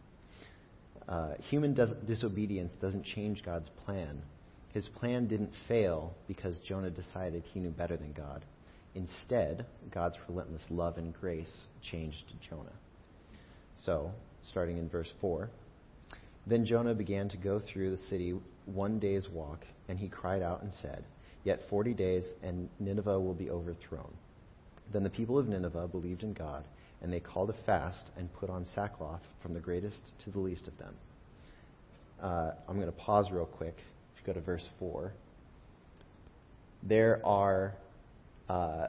Uh, 1.08 1.36
human 1.50 1.74
dis- 1.76 1.94
disobedience 2.08 2.74
doesn't 2.82 3.06
change 3.06 3.44
God's 3.44 3.70
plan. 3.86 4.22
His 4.74 4.90
plan 4.90 5.28
didn't 5.28 5.52
fail 5.68 6.16
because 6.28 6.58
Jonah 6.68 6.90
decided 6.90 7.44
he 7.54 7.60
knew 7.60 7.70
better 7.70 7.96
than 7.96 8.14
God. 8.14 8.44
Instead, 8.96 9.66
God's 9.94 10.18
relentless 10.28 10.66
love 10.70 10.98
and 10.98 11.14
grace 11.14 11.64
changed 11.92 12.24
Jonah. 12.50 12.72
So, 13.84 14.12
starting 14.50 14.78
in 14.78 14.90
verse 14.90 15.12
4, 15.20 15.50
Then 16.48 16.66
Jonah 16.66 16.96
began 16.96 17.28
to 17.30 17.38
go 17.38 17.60
through 17.60 17.92
the 17.92 18.02
city 18.10 18.34
one 18.66 19.00
day's 19.00 19.28
walk, 19.30 19.60
and 19.90 20.00
he 20.00 20.08
cried 20.08 20.42
out 20.42 20.64
and 20.64 20.72
said, 20.82 21.04
Yet 21.44 21.60
forty 21.70 21.94
days, 21.94 22.24
and 22.42 22.70
Nineveh 22.80 23.20
will 23.20 23.36
be 23.36 23.52
overthrown. 23.52 24.12
Then 24.92 25.04
the 25.04 25.10
people 25.10 25.38
of 25.38 25.48
Nineveh 25.48 25.88
believed 25.88 26.24
in 26.24 26.34
God, 26.34 26.64
and 27.02 27.12
they 27.14 27.20
called 27.20 27.50
a 27.50 27.66
fast 27.66 28.10
and 28.18 28.34
put 28.34 28.50
on 28.50 28.66
sackcloth 28.74 29.22
from 29.44 29.54
the 29.54 29.60
greatest 29.60 30.12
to 30.24 30.32
the 30.32 30.40
least 30.40 30.68
of 30.68 30.78
them. 30.78 30.96
Uh, 32.22 32.52
I'm 32.68 32.78
going 32.78 32.88
to 32.88 32.98
pause 32.98 33.30
real 33.32 33.46
quick. 33.46 33.76
If 33.78 34.22
you 34.22 34.34
go 34.34 34.40
to 34.40 34.46
verse 34.46 34.68
4, 34.80 35.12
there 36.82 37.22
are 37.26 37.76
uh, 38.50 38.88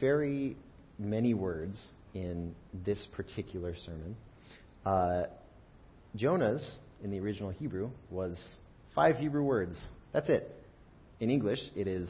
very 0.00 0.56
many 0.98 1.34
words 1.34 1.76
in 2.14 2.54
this 2.84 3.06
particular 3.14 3.74
sermon. 3.84 4.16
Uh, 4.84 5.24
Jonah's, 6.14 6.76
in 7.02 7.10
the 7.10 7.20
original 7.20 7.50
Hebrew, 7.50 7.90
was 8.10 8.42
five 8.94 9.16
Hebrew 9.16 9.42
words. 9.42 9.78
That's 10.12 10.28
it. 10.28 10.50
In 11.20 11.30
English, 11.30 11.60
it 11.74 11.86
is, 11.86 12.08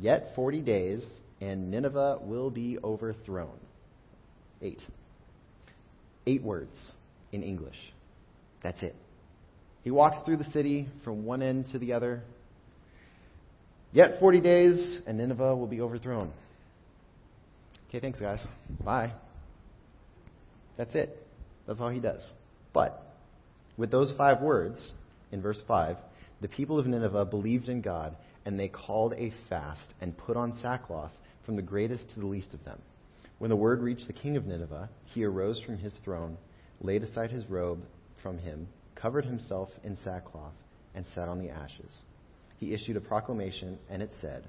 Yet 0.00 0.32
40 0.34 0.60
days, 0.60 1.06
and 1.40 1.70
Nineveh 1.70 2.18
will 2.22 2.50
be 2.50 2.78
overthrown. 2.82 3.58
Eight. 4.60 4.80
Eight 6.26 6.42
words 6.42 6.74
in 7.32 7.42
English. 7.42 7.76
That's 8.62 8.82
it. 8.82 8.94
He 9.82 9.90
walks 9.90 10.18
through 10.24 10.36
the 10.36 10.44
city 10.44 10.88
from 11.04 11.24
one 11.24 11.42
end 11.42 11.66
to 11.72 11.78
the 11.78 11.92
other. 11.92 12.22
Yet 13.92 14.18
40 14.20 14.40
days, 14.40 14.98
and 15.06 15.18
Nineveh 15.18 15.54
will 15.54 15.66
be 15.66 15.80
overthrown. 15.82 16.32
Okay, 17.88 18.00
thanks, 18.00 18.18
guys. 18.18 18.42
Bye. 18.82 19.12
That's 20.78 20.94
it. 20.94 21.14
That's 21.66 21.78
all 21.80 21.90
he 21.90 22.00
does. 22.00 22.32
But 22.72 23.02
with 23.76 23.90
those 23.90 24.12
five 24.16 24.40
words 24.40 24.92
in 25.30 25.42
verse 25.42 25.62
5, 25.68 25.96
the 26.40 26.48
people 26.48 26.78
of 26.78 26.86
Nineveh 26.86 27.26
believed 27.26 27.68
in 27.68 27.82
God, 27.82 28.16
and 28.46 28.58
they 28.58 28.68
called 28.68 29.12
a 29.12 29.32
fast 29.50 29.92
and 30.00 30.16
put 30.16 30.38
on 30.38 30.54
sackcloth 30.54 31.12
from 31.44 31.56
the 31.56 31.62
greatest 31.62 32.10
to 32.14 32.20
the 32.20 32.26
least 32.26 32.54
of 32.54 32.64
them. 32.64 32.80
When 33.38 33.50
the 33.50 33.56
word 33.56 33.82
reached 33.82 34.06
the 34.06 34.12
king 34.14 34.36
of 34.36 34.46
Nineveh, 34.46 34.88
he 35.12 35.24
arose 35.24 35.60
from 35.60 35.76
his 35.76 35.94
throne, 36.02 36.38
laid 36.80 37.02
aside 37.02 37.30
his 37.30 37.44
robe 37.46 37.80
from 38.22 38.38
him, 38.38 38.68
covered 38.94 39.26
himself 39.26 39.68
in 39.84 39.96
sackcloth, 39.96 40.54
and 40.94 41.04
sat 41.14 41.28
on 41.28 41.38
the 41.40 41.50
ashes. 41.50 42.02
He 42.62 42.74
issued 42.74 42.96
a 42.96 43.00
proclamation, 43.00 43.76
and 43.90 44.00
it 44.00 44.12
said, 44.20 44.48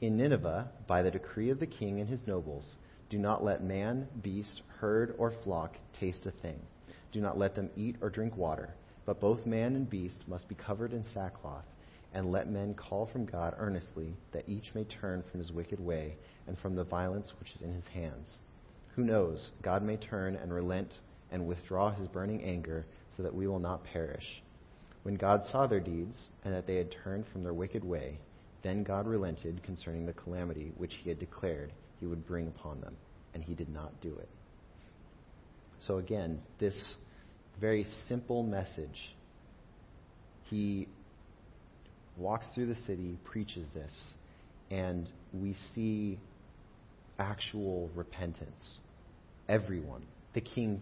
In 0.00 0.16
Nineveh, 0.16 0.72
by 0.88 1.02
the 1.02 1.10
decree 1.12 1.50
of 1.50 1.60
the 1.60 1.68
king 1.68 2.00
and 2.00 2.10
his 2.10 2.26
nobles, 2.26 2.74
do 3.08 3.16
not 3.16 3.44
let 3.44 3.62
man, 3.62 4.08
beast, 4.22 4.62
herd, 4.80 5.14
or 5.18 5.30
flock 5.30 5.76
taste 5.92 6.26
a 6.26 6.32
thing. 6.32 6.58
Do 7.12 7.20
not 7.20 7.38
let 7.38 7.54
them 7.54 7.70
eat 7.76 7.94
or 8.00 8.10
drink 8.10 8.36
water, 8.36 8.74
but 9.06 9.20
both 9.20 9.46
man 9.46 9.76
and 9.76 9.88
beast 9.88 10.16
must 10.26 10.48
be 10.48 10.56
covered 10.56 10.92
in 10.92 11.04
sackcloth 11.04 11.66
and 12.12 12.32
let 12.32 12.50
men 12.50 12.74
call 12.74 13.06
from 13.06 13.24
God 13.24 13.54
earnestly, 13.56 14.16
that 14.32 14.48
each 14.48 14.74
may 14.74 14.82
turn 14.82 15.22
from 15.22 15.38
his 15.38 15.52
wicked 15.52 15.78
way 15.78 16.16
and 16.48 16.58
from 16.58 16.74
the 16.74 16.82
violence 16.82 17.34
which 17.38 17.54
is 17.54 17.62
in 17.62 17.72
his 17.72 17.86
hands. 17.86 18.38
Who 18.96 19.04
knows? 19.04 19.52
God 19.62 19.84
may 19.84 19.96
turn 19.96 20.34
and 20.34 20.52
relent 20.52 20.92
and 21.30 21.46
withdraw 21.46 21.92
his 21.92 22.08
burning 22.08 22.42
anger, 22.42 22.84
so 23.16 23.22
that 23.22 23.34
we 23.36 23.46
will 23.46 23.60
not 23.60 23.84
perish. 23.84 24.42
When 25.04 25.14
God 25.14 25.44
saw 25.44 25.66
their 25.66 25.80
deeds, 25.80 26.16
and 26.44 26.54
that 26.54 26.66
they 26.66 26.76
had 26.76 26.94
turned 27.04 27.26
from 27.30 27.42
their 27.42 27.52
wicked 27.52 27.84
way, 27.84 28.18
then 28.62 28.82
God 28.82 29.06
relented 29.06 29.62
concerning 29.62 30.06
the 30.06 30.14
calamity 30.14 30.72
which 30.78 30.94
he 31.02 31.10
had 31.10 31.18
declared 31.18 31.72
he 32.00 32.06
would 32.06 32.26
bring 32.26 32.48
upon 32.48 32.80
them, 32.80 32.96
and 33.34 33.44
he 33.44 33.54
did 33.54 33.68
not 33.68 34.00
do 34.00 34.16
it. 34.16 34.28
So 35.86 35.98
again, 35.98 36.40
this 36.58 36.94
very 37.60 37.86
simple 38.08 38.42
message, 38.42 39.14
he 40.44 40.88
walks 42.16 42.46
through 42.54 42.66
the 42.66 42.80
city, 42.86 43.18
preaches 43.24 43.66
this, 43.74 43.92
and 44.70 45.10
we 45.34 45.54
see 45.74 46.18
actual 47.18 47.90
repentance. 47.94 48.78
Everyone. 49.50 50.06
The 50.32 50.40
king 50.40 50.80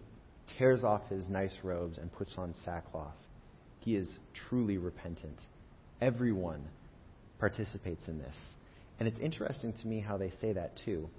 tears 0.57 0.85
off 0.85 1.01
his 1.09 1.27
nice 1.27 1.55
robes 1.61 1.97
and 1.97 2.11
puts 2.13 2.35
on 2.37 2.55
sackcloth. 2.63 3.13
He 3.83 3.95
is 3.95 4.17
truly 4.49 4.77
repentant. 4.77 5.39
Everyone 6.01 6.61
participates 7.39 8.07
in 8.07 8.17
this. 8.17 8.35
And 8.99 9.07
it's 9.07 9.19
interesting 9.19 9.73
to 9.73 9.87
me 9.87 9.99
how 9.99 10.17
they 10.17 10.31
say 10.41 10.53
that 10.53 10.79
too. 10.85 11.09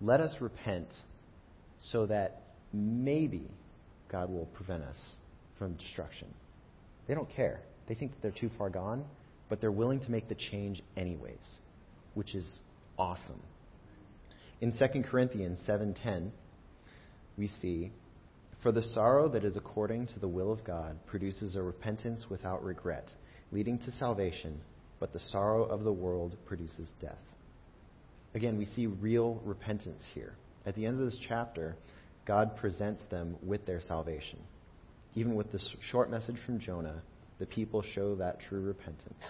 Let 0.00 0.20
us 0.20 0.34
repent 0.40 0.88
so 1.90 2.06
that 2.06 2.42
maybe 2.72 3.50
God 4.10 4.30
will 4.30 4.46
prevent 4.46 4.82
us 4.82 4.96
from 5.58 5.74
destruction. 5.74 6.28
They 7.06 7.14
don't 7.14 7.30
care. 7.30 7.60
They 7.86 7.94
think 7.94 8.12
that 8.12 8.22
they're 8.22 8.40
too 8.40 8.50
far 8.56 8.70
gone, 8.70 9.04
but 9.50 9.60
they're 9.60 9.70
willing 9.70 10.00
to 10.00 10.10
make 10.10 10.28
the 10.28 10.34
change 10.34 10.82
anyways, 10.96 11.58
which 12.14 12.34
is 12.34 12.60
awesome. 12.98 13.42
In 14.60 14.72
2 14.72 15.02
Corinthians 15.10 15.60
7:10, 15.66 16.30
we 17.36 17.48
see, 17.48 17.90
"For 18.62 18.70
the 18.70 18.82
sorrow 18.82 19.28
that 19.30 19.44
is 19.44 19.56
according 19.56 20.06
to 20.08 20.20
the 20.20 20.28
will 20.28 20.52
of 20.52 20.62
God 20.62 20.96
produces 21.06 21.56
a 21.56 21.62
repentance 21.62 22.30
without 22.30 22.62
regret, 22.62 23.12
leading 23.50 23.76
to 23.80 23.90
salvation, 23.90 24.60
but 25.00 25.12
the 25.12 25.18
sorrow 25.18 25.64
of 25.64 25.82
the 25.82 25.92
world 25.92 26.36
produces 26.46 26.92
death." 27.00 27.18
Again, 28.34 28.56
we 28.56 28.64
see 28.64 28.86
real 28.86 29.40
repentance 29.44 30.04
here. 30.14 30.34
At 30.64 30.76
the 30.76 30.86
end 30.86 31.00
of 31.00 31.04
this 31.04 31.18
chapter, 31.18 31.76
God 32.24 32.56
presents 32.56 33.04
them 33.06 33.36
with 33.42 33.66
their 33.66 33.80
salvation. 33.80 34.38
Even 35.16 35.34
with 35.34 35.50
this 35.50 35.74
short 35.90 36.08
message 36.08 36.38
from 36.46 36.60
Jonah, 36.60 37.02
the 37.40 37.46
people 37.46 37.82
show 37.82 38.14
that 38.14 38.38
true 38.38 38.60
repentance. 38.60 39.20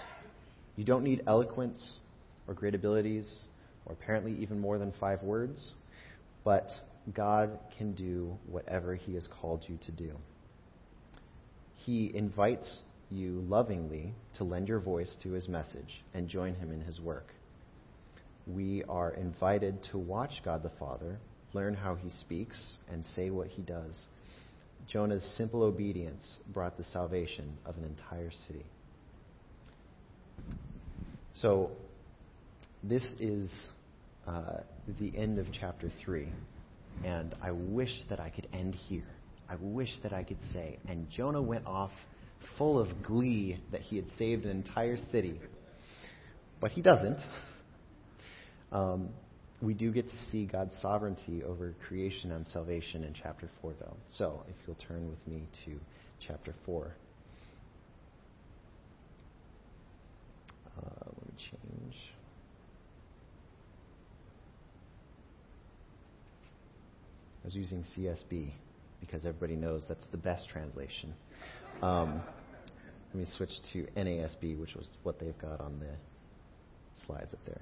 You 0.77 0.85
don't 0.85 1.05
need 1.05 1.23
eloquence 1.27 2.01
or 2.47 2.53
great 2.53 2.75
abilities, 2.75 3.45
or 3.87 3.95
apparently 3.95 4.33
even 4.43 4.59
more 4.59 4.77
than 4.77 4.93
five 4.93 5.23
words, 5.23 5.73
but 6.45 6.69
God 7.15 7.59
can 7.79 7.93
do 7.93 8.37
whatever 8.47 8.95
He 8.95 9.15
has 9.15 9.27
called 9.41 9.65
you 9.67 9.79
to 9.87 9.93
do. 9.93 10.13
He 11.85 12.13
invites 12.15 12.81
you 13.11 13.45
lovingly 13.49 14.15
to 14.37 14.45
lend 14.45 14.69
your 14.69 14.81
voice 14.81 15.15
to 15.23 15.33
His 15.33 15.49
message 15.49 16.03
and 16.15 16.29
join 16.29 16.55
Him 16.55 16.71
in 16.71 16.81
His 16.81 17.01
work. 17.01 17.27
We 18.47 18.85
are 18.89 19.13
invited 19.13 19.83
to 19.91 19.99
watch 19.99 20.43
God 20.45 20.63
the 20.63 20.73
Father, 20.79 21.19
learn 21.53 21.75
how 21.75 21.97
He 21.97 22.11
speaks, 22.11 22.77
and 22.91 23.05
say 23.05 23.31
what 23.31 23.49
He 23.49 23.63
does 23.63 24.07
Jonah's 24.89 25.25
simple 25.37 25.63
obedience 25.63 26.37
brought 26.53 26.77
the 26.77 26.85
salvation 26.85 27.57
of 27.65 27.77
an 27.77 27.85
entire 27.85 28.31
city. 28.47 28.65
So, 31.35 31.71
this 32.83 33.07
is 33.21 33.51
uh, 34.27 34.61
the 35.01 35.17
end 35.17 35.39
of 35.39 35.47
chapter 35.59 35.91
3. 36.05 36.29
And 37.05 37.35
I 37.43 37.51
wish 37.51 37.93
that 38.09 38.21
I 38.21 38.31
could 38.31 38.49
end 38.53 38.75
here. 38.75 39.07
I 39.49 39.57
wish 39.61 39.91
that 40.03 40.13
I 40.13 40.23
could 40.23 40.39
say, 40.53 40.79
and 40.89 41.11
Jonah 41.11 41.43
went 41.43 41.67
off 41.67 41.91
full 42.57 42.79
of 42.79 43.03
glee 43.03 43.59
that 43.71 43.81
he 43.81 43.97
had 43.97 44.07
saved 44.19 44.45
an 44.45 44.51
entire 44.51 44.97
city. 45.11 45.41
But 46.61 46.71
he 46.71 46.81
doesn't. 46.83 47.19
Um, 48.71 49.11
we 49.61 49.75
do 49.75 49.93
get 49.93 50.09
to 50.09 50.17
see 50.31 50.47
God's 50.47 50.77
sovereignty 50.81 51.43
over 51.45 51.75
creation 51.87 52.33
and 52.33 52.47
salvation 52.49 53.05
in 53.05 53.15
chapter 53.15 53.49
4, 53.61 53.75
though. 53.79 53.97
So, 54.17 54.45
if 54.49 54.57
you'll 54.67 54.77
turn 54.77 55.09
with 55.09 55.25
me 55.27 55.47
to 55.65 55.79
chapter 56.27 56.55
4. 56.67 56.93
Uh, 60.79 60.81
let 61.05 61.27
me 61.27 61.35
change. 61.51 61.97
I 67.43 67.47
was 67.47 67.55
using 67.55 67.85
CSB 67.97 68.53
because 69.01 69.27
everybody 69.27 69.57
knows 69.57 69.85
that's 69.89 70.07
the 70.13 70.17
best 70.17 70.49
translation. 70.49 71.13
Um, 71.83 72.23
let 73.13 73.15
me 73.15 73.27
switch 73.37 73.51
to 73.73 73.87
NASB, 73.97 74.59
which 74.61 74.75
was 74.75 74.87
what 75.03 75.19
they've 75.19 75.39
got 75.39 75.61
on 75.61 75.81
the 75.81 77.05
slides 77.05 77.35
up 77.35 77.41
there. 77.45 77.61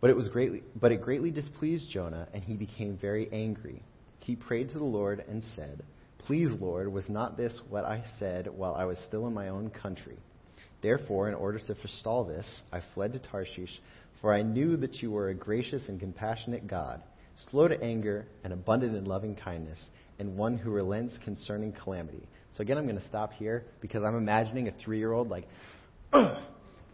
But 0.00 0.10
it, 0.10 0.16
was 0.16 0.28
greatly, 0.28 0.62
but 0.80 0.92
it 0.92 1.02
greatly 1.02 1.32
displeased 1.32 1.90
Jonah, 1.90 2.28
and 2.32 2.42
he 2.44 2.54
became 2.54 2.96
very 2.96 3.28
angry. 3.32 3.82
He 4.20 4.36
prayed 4.36 4.70
to 4.70 4.78
the 4.78 4.84
Lord 4.84 5.24
and 5.28 5.42
said, 5.56 5.82
Please, 6.20 6.50
Lord, 6.60 6.92
was 6.92 7.08
not 7.08 7.36
this 7.36 7.60
what 7.68 7.84
I 7.84 8.04
said 8.18 8.46
while 8.46 8.74
I 8.74 8.84
was 8.84 8.98
still 9.06 9.26
in 9.26 9.34
my 9.34 9.48
own 9.48 9.70
country? 9.70 10.18
Therefore, 10.82 11.28
in 11.28 11.34
order 11.34 11.58
to 11.58 11.74
forestall 11.74 12.24
this, 12.24 12.46
I 12.72 12.80
fled 12.94 13.12
to 13.14 13.18
Tarshish, 13.18 13.80
for 14.20 14.32
I 14.32 14.42
knew 14.42 14.76
that 14.76 14.96
you 15.02 15.10
were 15.10 15.30
a 15.30 15.34
gracious 15.34 15.82
and 15.88 15.98
compassionate 15.98 16.68
God, 16.68 17.02
slow 17.50 17.68
to 17.68 17.80
anger 17.82 18.26
and 18.44 18.52
abundant 18.52 18.96
in 18.96 19.04
loving 19.04 19.34
kindness, 19.34 19.78
and 20.18 20.36
one 20.36 20.56
who 20.56 20.70
relents 20.70 21.18
concerning 21.24 21.72
calamity. 21.72 22.26
So 22.56 22.62
again, 22.62 22.76
I'm 22.78 22.86
going 22.86 22.98
to 22.98 23.06
stop 23.06 23.32
here 23.32 23.64
because 23.80 24.02
I'm 24.02 24.16
imagining 24.16 24.68
a 24.68 24.72
three 24.84 24.98
year 24.98 25.12
old 25.12 25.28
like, 25.28 25.46
and 26.12 26.36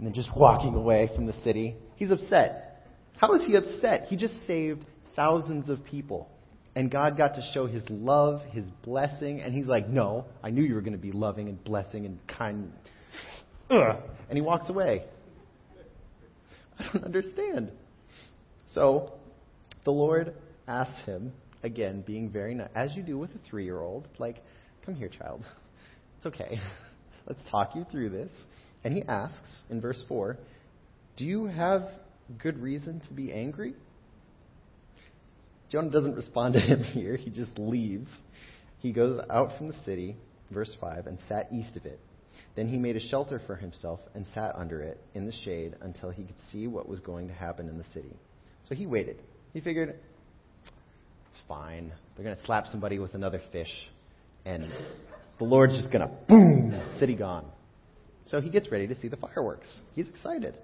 then 0.01 0.13
just 0.13 0.29
walking 0.37 0.75
away 0.75 1.11
from 1.15 1.27
the 1.27 1.33
city. 1.45 1.77
He's 1.97 2.11
upset. 2.11 2.87
How 3.17 3.33
is 3.35 3.47
he 3.47 3.57
upset? 3.57 4.07
He 4.09 4.17
just 4.17 4.35
saved 4.47 4.85
thousands 5.17 5.71
of 5.71 5.85
people. 5.85 6.29
And 6.77 6.91
God 6.91 7.17
got 7.17 7.37
to 7.37 7.43
show 7.55 7.67
his 7.67 7.83
love, 7.89 8.43
his 8.51 8.65
blessing, 8.83 9.41
and 9.41 9.55
he's 9.55 9.67
like, 9.67 9.89
No, 9.89 10.27
I 10.43 10.51
knew 10.51 10.63
you 10.63 10.75
were 10.75 10.81
going 10.81 10.95
to 10.95 10.99
be 10.99 11.13
loving 11.13 11.49
and 11.49 11.63
blessing 11.63 12.05
and 12.05 12.19
kind. 12.27 12.73
Ugh. 13.71 13.97
And 14.29 14.37
he 14.37 14.43
walks 14.43 14.69
away. 14.69 15.05
I 16.79 16.89
don't 16.93 17.05
understand. 17.05 17.71
So 18.73 19.13
the 19.85 19.93
Lord 19.93 20.35
asks 20.67 21.05
him, 21.05 21.33
again, 21.63 22.03
being 22.07 22.31
very 22.31 22.55
nice, 22.55 22.69
as 22.75 22.95
you 22.95 23.03
do 23.03 23.19
with 23.19 23.31
a 23.31 23.39
three 23.49 23.65
year 23.65 23.81
old, 23.81 24.09
like, 24.19 24.43
Come 24.85 24.95
here, 24.95 25.09
child. 25.09 25.45
It's 26.19 26.35
okay. 26.35 26.59
Let's 27.27 27.41
talk 27.51 27.75
you 27.75 27.85
through 27.91 28.09
this. 28.09 28.31
And 28.83 28.95
he 28.95 29.03
asks 29.03 29.61
in 29.69 29.83
verse 29.83 30.03
4 30.09 30.39
Do 31.19 31.27
you 31.27 31.47
have 31.47 31.89
good 32.39 32.59
reason 32.59 33.01
to 33.09 33.13
be 33.13 33.31
angry? 33.31 33.75
Jonah 35.71 35.91
doesn't 35.91 36.15
respond 36.15 36.55
to 36.55 36.61
him 36.61 36.83
here. 36.95 37.17
He 37.17 37.29
just 37.29 37.59
leaves. 37.59 38.09
He 38.79 38.93
goes 38.93 39.21
out 39.29 39.59
from 39.59 39.69
the 39.69 39.77
city, 39.85 40.17
verse 40.51 40.75
5, 40.81 41.07
and 41.07 41.19
sat 41.29 41.49
east 41.53 41.77
of 41.77 41.85
it. 41.85 42.01
Then 42.57 42.69
he 42.69 42.79
made 42.79 42.97
a 42.97 43.01
shelter 43.01 43.41
for 43.47 43.57
himself 43.57 44.01
and 44.15 44.27
sat 44.35 44.55
under 44.57 44.81
it 44.81 44.99
in 45.15 45.27
the 45.27 45.33
shade 45.45 45.75
until 45.83 46.11
he 46.11 46.25
could 46.25 46.41
see 46.51 46.67
what 46.67 46.89
was 46.89 47.01
going 47.01 47.29
to 47.29 47.35
happen 47.35 47.69
in 47.69 47.77
the 47.77 47.85
city. 47.93 48.17
So 48.69 48.75
he 48.75 48.87
waited. 48.87 49.21
He 49.55 49.61
figured, 49.61 49.91
it's 51.31 51.41
fine. 51.49 51.93
They're 52.15 52.25
going 52.25 52.37
to 52.37 52.45
slap 52.45 52.67
somebody 52.67 52.99
with 52.99 53.15
another 53.15 53.41
fish, 53.53 53.71
and 54.45 54.71
the 55.39 55.45
Lord's 55.45 55.77
just 55.77 55.93
going 55.93 56.07
to 56.07 56.13
boom, 56.29 56.81
city 56.99 57.15
gone. 57.15 57.47
So 58.27 58.41
he 58.41 58.51
gets 58.51 58.71
ready 58.71 58.89
to 58.89 59.01
see 59.01 59.07
the 59.07 59.17
fireworks. 59.17 59.69
He's 59.95 60.09
excited. 60.09 60.57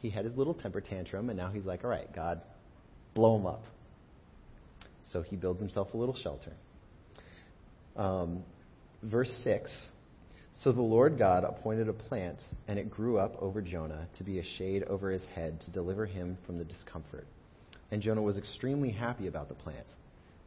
He 0.00 0.08
had 0.08 0.24
his 0.24 0.36
little 0.36 0.54
temper 0.54 0.80
tantrum, 0.80 1.30
and 1.30 1.36
now 1.36 1.50
he's 1.50 1.64
like, 1.64 1.82
all 1.82 1.90
right, 1.90 2.06
God, 2.14 2.40
blow 3.14 3.36
him 3.36 3.46
up. 3.46 3.64
So 5.12 5.22
he 5.22 5.34
builds 5.34 5.58
himself 5.58 5.92
a 5.92 5.96
little 5.96 6.14
shelter. 6.14 6.52
Um, 7.96 8.44
verse 9.02 9.32
6 9.42 9.68
So 10.62 10.70
the 10.70 10.82
Lord 10.82 11.18
God 11.18 11.42
appointed 11.42 11.88
a 11.88 11.92
plant, 11.92 12.38
and 12.68 12.78
it 12.78 12.88
grew 12.88 13.18
up 13.18 13.34
over 13.40 13.60
Jonah 13.60 14.06
to 14.18 14.22
be 14.22 14.38
a 14.38 14.44
shade 14.58 14.84
over 14.84 15.10
his 15.10 15.24
head 15.34 15.60
to 15.62 15.72
deliver 15.72 16.06
him 16.06 16.38
from 16.46 16.58
the 16.58 16.64
discomfort. 16.64 17.26
And 17.90 18.02
Jonah 18.02 18.22
was 18.22 18.36
extremely 18.36 18.90
happy 18.90 19.26
about 19.26 19.48
the 19.48 19.54
plant. 19.54 19.86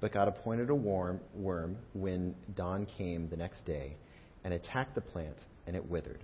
But 0.02 0.14
God 0.14 0.28
appointed 0.28 0.70
a 0.70 0.76
worm, 0.76 1.20
worm 1.36 1.78
when 1.94 2.36
dawn 2.56 2.88
came 2.98 3.30
the 3.30 3.38
next 3.38 3.66
day 3.66 3.96
and 4.44 4.54
attacked 4.54 4.96
the 4.96 5.02
plant, 5.02 5.36
and 5.68 5.76
it 5.76 5.90
withered. 5.90 6.24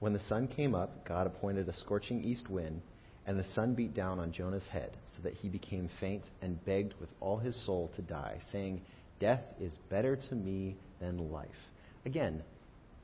When 0.00 0.12
the 0.12 0.20
sun 0.28 0.48
came 0.48 0.74
up, 0.74 1.06
God 1.06 1.26
appointed 1.26 1.68
a 1.68 1.76
scorching 1.76 2.22
east 2.22 2.48
wind, 2.48 2.82
and 3.26 3.38
the 3.38 3.52
sun 3.54 3.74
beat 3.74 3.94
down 3.94 4.18
on 4.18 4.32
Jonah's 4.32 4.66
head, 4.66 4.96
so 5.16 5.22
that 5.22 5.34
he 5.34 5.48
became 5.48 5.90
faint 6.00 6.24
and 6.42 6.64
begged 6.64 6.94
with 7.00 7.08
all 7.20 7.38
his 7.38 7.54
soul 7.66 7.90
to 7.96 8.02
die, 8.02 8.38
saying, 8.50 8.80
Death 9.20 9.42
is 9.60 9.76
better 9.90 10.16
to 10.16 10.34
me 10.34 10.76
than 11.00 11.30
life. 11.30 11.48
Again, 12.04 12.42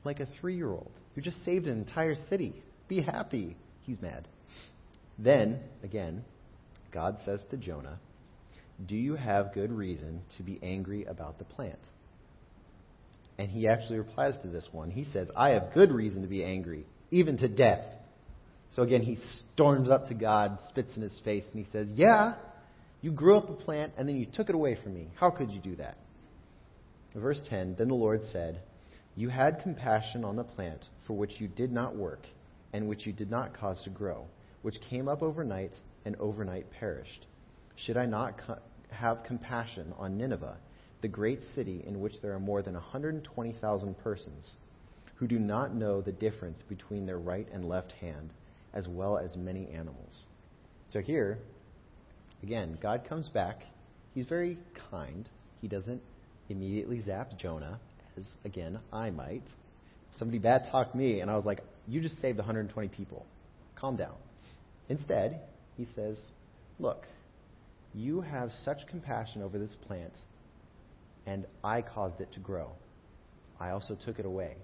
like 0.03 0.19
a 0.19 0.27
three 0.39 0.55
year 0.55 0.71
old 0.71 0.91
who 1.13 1.21
just 1.21 1.43
saved 1.45 1.67
an 1.67 1.77
entire 1.77 2.15
city. 2.29 2.61
Be 2.87 3.01
happy. 3.01 3.55
He's 3.81 4.01
mad. 4.01 4.27
Then, 5.17 5.59
again, 5.83 6.23
God 6.95 7.17
says 7.25 7.41
to 7.51 7.57
Jonah, 7.57 7.99
Do 8.83 8.95
you 8.95 9.15
have 9.15 9.53
good 9.53 9.71
reason 9.71 10.21
to 10.37 10.43
be 10.43 10.57
angry 10.63 11.03
about 11.03 11.37
the 11.37 11.43
plant? 11.43 11.77
And 13.37 13.51
he 13.51 13.67
actually 13.67 13.97
replies 13.97 14.35
to 14.43 14.47
this 14.47 14.69
one. 14.71 14.89
He 14.89 15.03
says, 15.03 15.29
I 15.35 15.49
have 15.49 15.73
good 15.73 15.91
reason 15.91 16.21
to 16.21 16.27
be 16.29 16.41
angry, 16.41 16.85
even 17.11 17.37
to 17.39 17.49
death. 17.49 17.83
So 18.71 18.81
again, 18.81 19.01
he 19.01 19.17
storms 19.53 19.89
up 19.89 20.07
to 20.07 20.13
God, 20.13 20.57
spits 20.69 20.95
in 20.95 21.01
his 21.01 21.19
face, 21.25 21.43
and 21.53 21.63
he 21.63 21.69
says, 21.69 21.89
Yeah, 21.93 22.35
you 23.01 23.11
grew 23.11 23.37
up 23.37 23.49
a 23.49 23.53
plant 23.53 23.91
and 23.97 24.07
then 24.07 24.15
you 24.15 24.25
took 24.25 24.47
it 24.47 24.55
away 24.55 24.77
from 24.81 24.93
me. 24.93 25.09
How 25.19 25.31
could 25.31 25.51
you 25.51 25.59
do 25.59 25.75
that? 25.75 25.97
Verse 27.13 27.41
10 27.49 27.75
Then 27.77 27.89
the 27.89 27.93
Lord 27.93 28.21
said, 28.31 28.61
You 29.17 29.27
had 29.27 29.61
compassion 29.63 30.23
on 30.23 30.37
the 30.37 30.45
plant 30.45 30.85
for 31.05 31.13
which 31.13 31.41
you 31.41 31.49
did 31.49 31.73
not 31.73 31.93
work 31.93 32.21
and 32.71 32.87
which 32.87 33.05
you 33.05 33.11
did 33.11 33.29
not 33.29 33.57
cause 33.59 33.81
to 33.83 33.89
grow, 33.89 34.27
which 34.61 34.77
came 34.89 35.09
up 35.09 35.21
overnight 35.21 35.73
and 36.05 36.15
overnight 36.17 36.71
perished. 36.71 37.25
Should 37.75 37.97
I 37.97 38.05
not 38.05 38.37
co- 38.37 38.59
have 38.89 39.23
compassion 39.23 39.93
on 39.97 40.17
Nineveh? 40.17 40.57
the 41.05 41.09
great 41.09 41.43
city 41.53 41.83
in 41.85 42.01
which 42.01 42.13
there 42.23 42.33
are 42.33 42.39
more 42.39 42.63
than 42.63 42.73
120,000 42.73 43.97
persons 43.99 44.49
who 45.17 45.27
do 45.27 45.37
not 45.37 45.75
know 45.75 46.01
the 46.01 46.11
difference 46.11 46.57
between 46.67 47.05
their 47.05 47.19
right 47.19 47.47
and 47.53 47.69
left 47.69 47.91
hand, 47.91 48.31
as 48.73 48.87
well 48.87 49.15
as 49.15 49.35
many 49.35 49.67
animals. 49.69 50.25
So 50.91 51.01
here, 51.01 51.37
again, 52.41 52.79
God 52.81 53.03
comes 53.07 53.29
back. 53.29 53.57
He's 54.15 54.25
very 54.25 54.57
kind. 54.89 55.29
He 55.61 55.67
doesn't 55.67 56.01
immediately 56.49 57.03
zap 57.03 57.37
Jonah, 57.37 57.79
as, 58.17 58.25
again, 58.43 58.79
I 58.91 59.11
might. 59.11 59.43
Somebody 60.17 60.39
bad 60.39 60.67
talked 60.71 60.95
me, 60.95 61.19
and 61.19 61.29
I 61.29 61.35
was 61.35 61.45
like, 61.45 61.61
You 61.87 62.01
just 62.01 62.19
saved 62.19 62.39
120 62.39 62.87
people. 62.87 63.27
Calm 63.75 63.95
down. 63.95 64.15
Instead, 64.89 65.41
he 65.77 65.85
says, 65.95 66.17
Look, 66.79 67.05
you 67.93 68.21
have 68.21 68.51
such 68.63 68.87
compassion 68.87 69.41
over 69.41 69.57
this 69.57 69.75
plant 69.87 70.13
and 71.25 71.45
I 71.63 71.81
caused 71.81 72.21
it 72.21 72.31
to 72.33 72.39
grow. 72.39 72.69
I 73.59 73.69
also 73.69 73.95
took 73.95 74.19
it 74.19 74.25
away. 74.25 74.55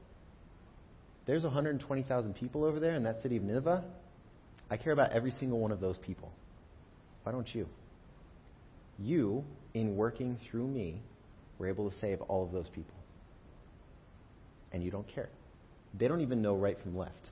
There's 1.25 1.43
120,000 1.43 2.35
people 2.35 2.63
over 2.63 2.79
there 2.79 2.95
in 2.95 3.03
that 3.03 3.21
city 3.21 3.37
of 3.37 3.43
Nineveh. 3.43 3.83
I 4.69 4.77
care 4.77 4.93
about 4.93 5.11
every 5.11 5.31
single 5.31 5.59
one 5.59 5.71
of 5.71 5.79
those 5.79 5.97
people. 5.97 6.31
Why 7.23 7.31
don't 7.31 7.53
you? 7.53 7.67
You, 8.99 9.43
in 9.73 9.95
working 9.95 10.37
through 10.49 10.67
me, 10.67 11.01
were 11.57 11.67
able 11.67 11.89
to 11.89 11.99
save 11.99 12.21
all 12.21 12.43
of 12.43 12.51
those 12.51 12.69
people. 12.69 12.95
And 14.71 14.83
you 14.83 14.91
don't 14.91 15.07
care. 15.07 15.29
They 15.97 16.07
don't 16.07 16.21
even 16.21 16.41
know 16.41 16.55
right 16.55 16.77
from 16.81 16.97
left. 16.97 17.29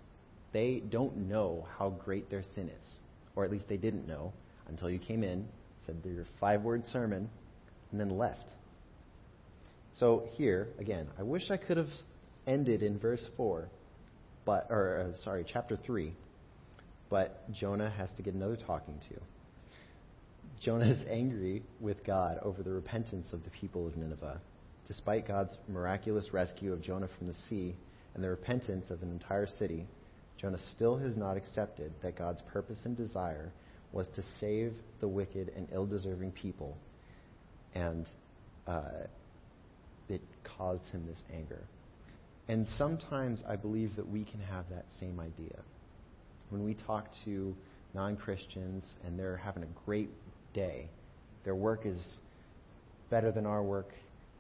They 0.52 0.82
don't 0.88 1.30
know 1.30 1.68
how 1.78 1.90
great 1.90 2.30
their 2.30 2.44
sin 2.56 2.70
is. 2.70 3.00
Or 3.40 3.46
at 3.46 3.52
least 3.52 3.70
they 3.70 3.78
didn't 3.78 4.06
know 4.06 4.34
until 4.68 4.90
you 4.90 5.00
came 5.00 5.24
in, 5.24 5.48
said 5.86 5.96
your 6.04 6.26
five 6.42 6.62
word 6.62 6.86
sermon, 6.88 7.30
and 7.90 7.98
then 7.98 8.18
left. 8.18 8.44
So 9.98 10.28
here, 10.34 10.68
again, 10.78 11.08
I 11.18 11.24
wish 11.24 11.50
I 11.50 11.56
could 11.56 11.78
have 11.78 11.88
ended 12.46 12.84
in 12.84 13.00
verse 13.00 13.26
4, 13.38 13.70
but 14.44 14.68
or 14.70 15.14
uh, 15.14 15.18
sorry, 15.24 15.46
chapter 15.48 15.78
3. 15.78 16.14
But 17.10 17.50
Jonah 17.54 17.90
has 17.90 18.10
to 18.18 18.24
get 18.24 18.34
another 18.34 18.58
talking 18.58 19.00
to. 19.08 19.22
Jonah 20.62 20.92
is 20.92 21.00
angry 21.10 21.64
with 21.80 22.04
God 22.04 22.40
over 22.42 22.62
the 22.62 22.72
repentance 22.72 23.32
of 23.32 23.46
the 23.46 23.52
people 23.52 23.88
of 23.88 23.96
Nineveh. 23.96 24.42
Despite 24.86 25.26
God's 25.26 25.58
miraculous 25.70 26.34
rescue 26.34 26.74
of 26.74 26.82
Jonah 26.82 27.08
from 27.18 27.28
the 27.28 27.36
sea 27.48 27.74
and 28.16 28.22
the 28.22 28.30
repentance 28.30 28.92
of 28.92 29.02
an 29.02 29.12
entire 29.12 29.48
city, 29.48 29.88
Jonah 30.40 30.60
still 30.76 30.98
has 30.98 31.18
not 31.18 31.36
accepted 31.36 31.92
that 32.02 32.18
God's 32.18 32.42
purpose 32.54 32.80
and 32.86 32.96
desire 32.96 33.52
was 33.92 34.08
to 34.16 34.24
save 34.40 34.74
the 35.02 35.08
wicked 35.08 35.52
and 35.56 35.68
ill 35.74 35.86
deserving 35.86 36.32
people. 36.32 36.78
And 37.76 38.08
uh, 38.68 39.08
that 40.08 40.22
caused 40.58 40.86
him 40.88 41.06
this 41.08 41.22
anger. 41.34 41.62
And 42.48 42.66
sometimes 42.78 43.44
I 43.48 43.56
believe 43.56 43.96
that 43.96 44.08
we 44.08 44.24
can 44.24 44.40
have 44.40 44.66
that 44.70 44.86
same 45.00 45.20
idea. 45.20 45.60
When 46.50 46.64
we 46.64 46.74
talk 46.74 47.08
to 47.26 47.56
non 47.94 48.16
Christians 48.16 48.84
and 49.06 49.20
they're 49.20 49.38
having 49.38 49.64
a 49.64 49.86
great 49.86 50.10
day, 50.54 50.90
their 51.44 51.56
work 51.56 51.86
is 51.86 52.20
better 53.10 53.32
than 53.32 53.46
our 53.46 53.62
work, 53.62 53.92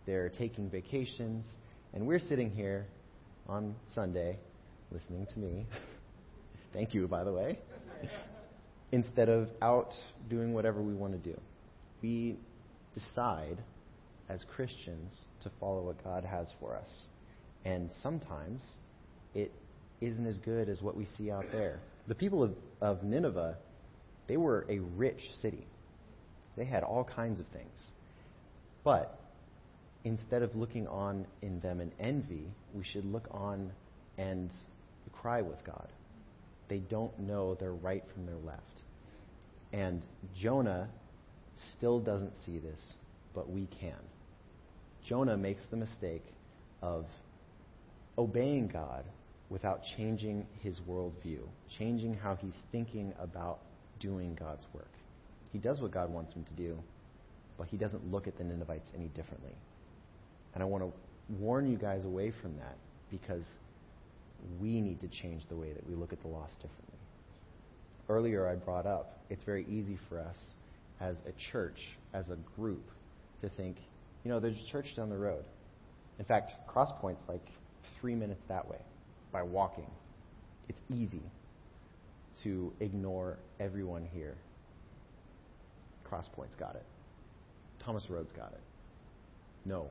they're 0.06 0.30
taking 0.30 0.70
vacations, 0.70 1.46
and 1.94 2.08
we're 2.08 2.20
sitting 2.20 2.50
here 2.50 2.88
on 3.48 3.76
Sunday 3.94 4.38
listening 4.92 5.28
to 5.34 5.40
me. 5.40 5.66
Thank 6.74 6.94
you, 6.94 7.08
by 7.08 7.24
the 7.24 7.34
way. 7.34 7.60
Instead 8.92 9.30
of 9.30 9.50
out 9.62 9.94
doing 10.30 10.54
whatever 10.54 10.82
we 10.82 10.94
want 10.94 11.14
to 11.14 11.20
do, 11.20 11.40
we 12.02 12.38
decide 12.94 13.62
as 14.30 14.44
Christians 14.56 15.26
to 15.44 15.52
follow 15.60 15.82
what 15.84 16.04
God 16.04 16.24
has 16.24 16.48
for 16.60 16.76
us. 16.76 17.08
And 17.66 17.90
sometimes 18.02 18.62
it 19.36 19.52
isn't 20.02 20.26
as 20.26 20.40
good 20.40 20.70
as 20.70 20.82
what 20.82 20.96
we 20.96 21.08
see 21.18 21.30
out 21.30 21.46
there. 21.52 21.80
The 22.08 22.16
people 22.16 22.44
of, 22.44 22.52
of 22.82 23.04
Nineveh, 23.04 23.58
they 24.28 24.38
were 24.38 24.66
a 24.70 24.80
rich 24.80 25.22
city. 25.42 25.66
They 26.56 26.66
had 26.66 26.84
all 26.84 27.04
kinds 27.04 27.40
of 27.40 27.48
things. 27.48 27.92
But 28.84 29.20
instead 30.04 30.42
of 30.42 30.56
looking 30.56 30.88
on 30.88 31.26
in 31.42 31.60
them 31.60 31.82
in 31.82 31.92
envy, 32.00 32.48
we 32.74 32.84
should 32.84 33.06
look 33.06 33.28
on 33.32 33.72
and 34.18 34.50
cry 35.22 35.42
with 35.42 35.64
God. 35.66 35.88
They 36.68 36.80
don't 36.80 37.18
know 37.20 37.56
their 37.56 37.74
right 37.74 38.04
from 38.14 38.26
their 38.26 38.38
left. 38.38 38.64
And 39.74 40.04
Jonah 40.40 40.90
still 41.76 42.00
doesn't 42.00 42.34
see 42.46 42.60
this, 42.60 42.80
but 43.34 43.50
we 43.50 43.68
can. 43.80 44.00
Jonah 45.08 45.38
makes 45.38 45.62
the 45.72 45.78
mistake 45.78 46.24
of 46.82 47.06
obeying 48.18 48.68
God 48.68 49.04
without 49.50 49.82
changing 49.98 50.46
his 50.62 50.80
worldview, 50.88 51.40
changing 51.78 52.14
how 52.14 52.36
he's 52.36 52.54
thinking 52.72 53.14
about 53.20 53.60
doing 54.00 54.36
God's 54.40 54.66
work. 54.74 54.92
He 55.52 55.58
does 55.58 55.82
what 55.82 55.92
God 55.92 56.12
wants 56.12 56.34
him 56.34 56.44
to 56.44 56.54
do, 56.54 56.78
but 57.58 57.68
he 57.68 57.78
doesn't 57.78 58.12
look 58.12 58.28
at 58.28 58.38
the 58.38 58.44
Ninevites 58.44 58.90
any 58.96 59.08
differently. 59.08 59.56
And 60.54 60.62
I 60.62 60.66
want 60.66 60.84
to 60.84 60.92
warn 61.40 61.70
you 61.70 61.78
guys 61.78 62.06
away 62.06 62.32
from 62.42 62.56
that 62.58 62.78
because 63.10 63.44
we 64.60 64.82
need 64.82 65.02
to 65.02 65.08
change 65.08 65.44
the 65.50 65.56
way 65.56 65.74
that 65.74 65.88
we 65.88 65.96
look 65.96 66.14
at 66.14 66.22
the 66.22 66.28
loss 66.28 66.52
differently. 66.54 66.98
Earlier, 68.08 68.48
I 68.48 68.56
brought 68.56 68.86
up 68.86 69.20
it's 69.30 69.44
very 69.44 69.66
easy 69.70 69.98
for 70.10 70.20
us 70.20 70.38
as 71.00 71.18
a 71.28 71.52
church, 71.52 71.80
as 72.14 72.30
a 72.30 72.36
group, 72.60 72.84
to 73.42 73.50
think, 73.50 73.78
you 74.24 74.32
know, 74.32 74.40
there's 74.40 74.58
a 74.58 74.72
church 74.72 74.88
down 74.96 75.10
the 75.10 75.18
road. 75.18 75.46
In 76.18 76.26
fact, 76.26 76.52
Crosspoint's 76.68 77.22
like 77.30 77.46
three 78.02 78.16
minutes 78.16 78.42
that 78.50 78.68
way 78.68 78.80
by 79.32 79.44
walking. 79.44 79.90
It's 80.68 80.80
easy 80.90 81.22
to 82.44 82.74
ignore 82.80 83.38
everyone 83.60 84.08
here. 84.14 84.36
Crosspoint's 86.10 86.56
got 86.56 86.76
it. 86.76 86.86
Thomas 87.84 88.10
Road's 88.10 88.32
got 88.34 88.52
it. 88.52 88.62
No, 89.66 89.88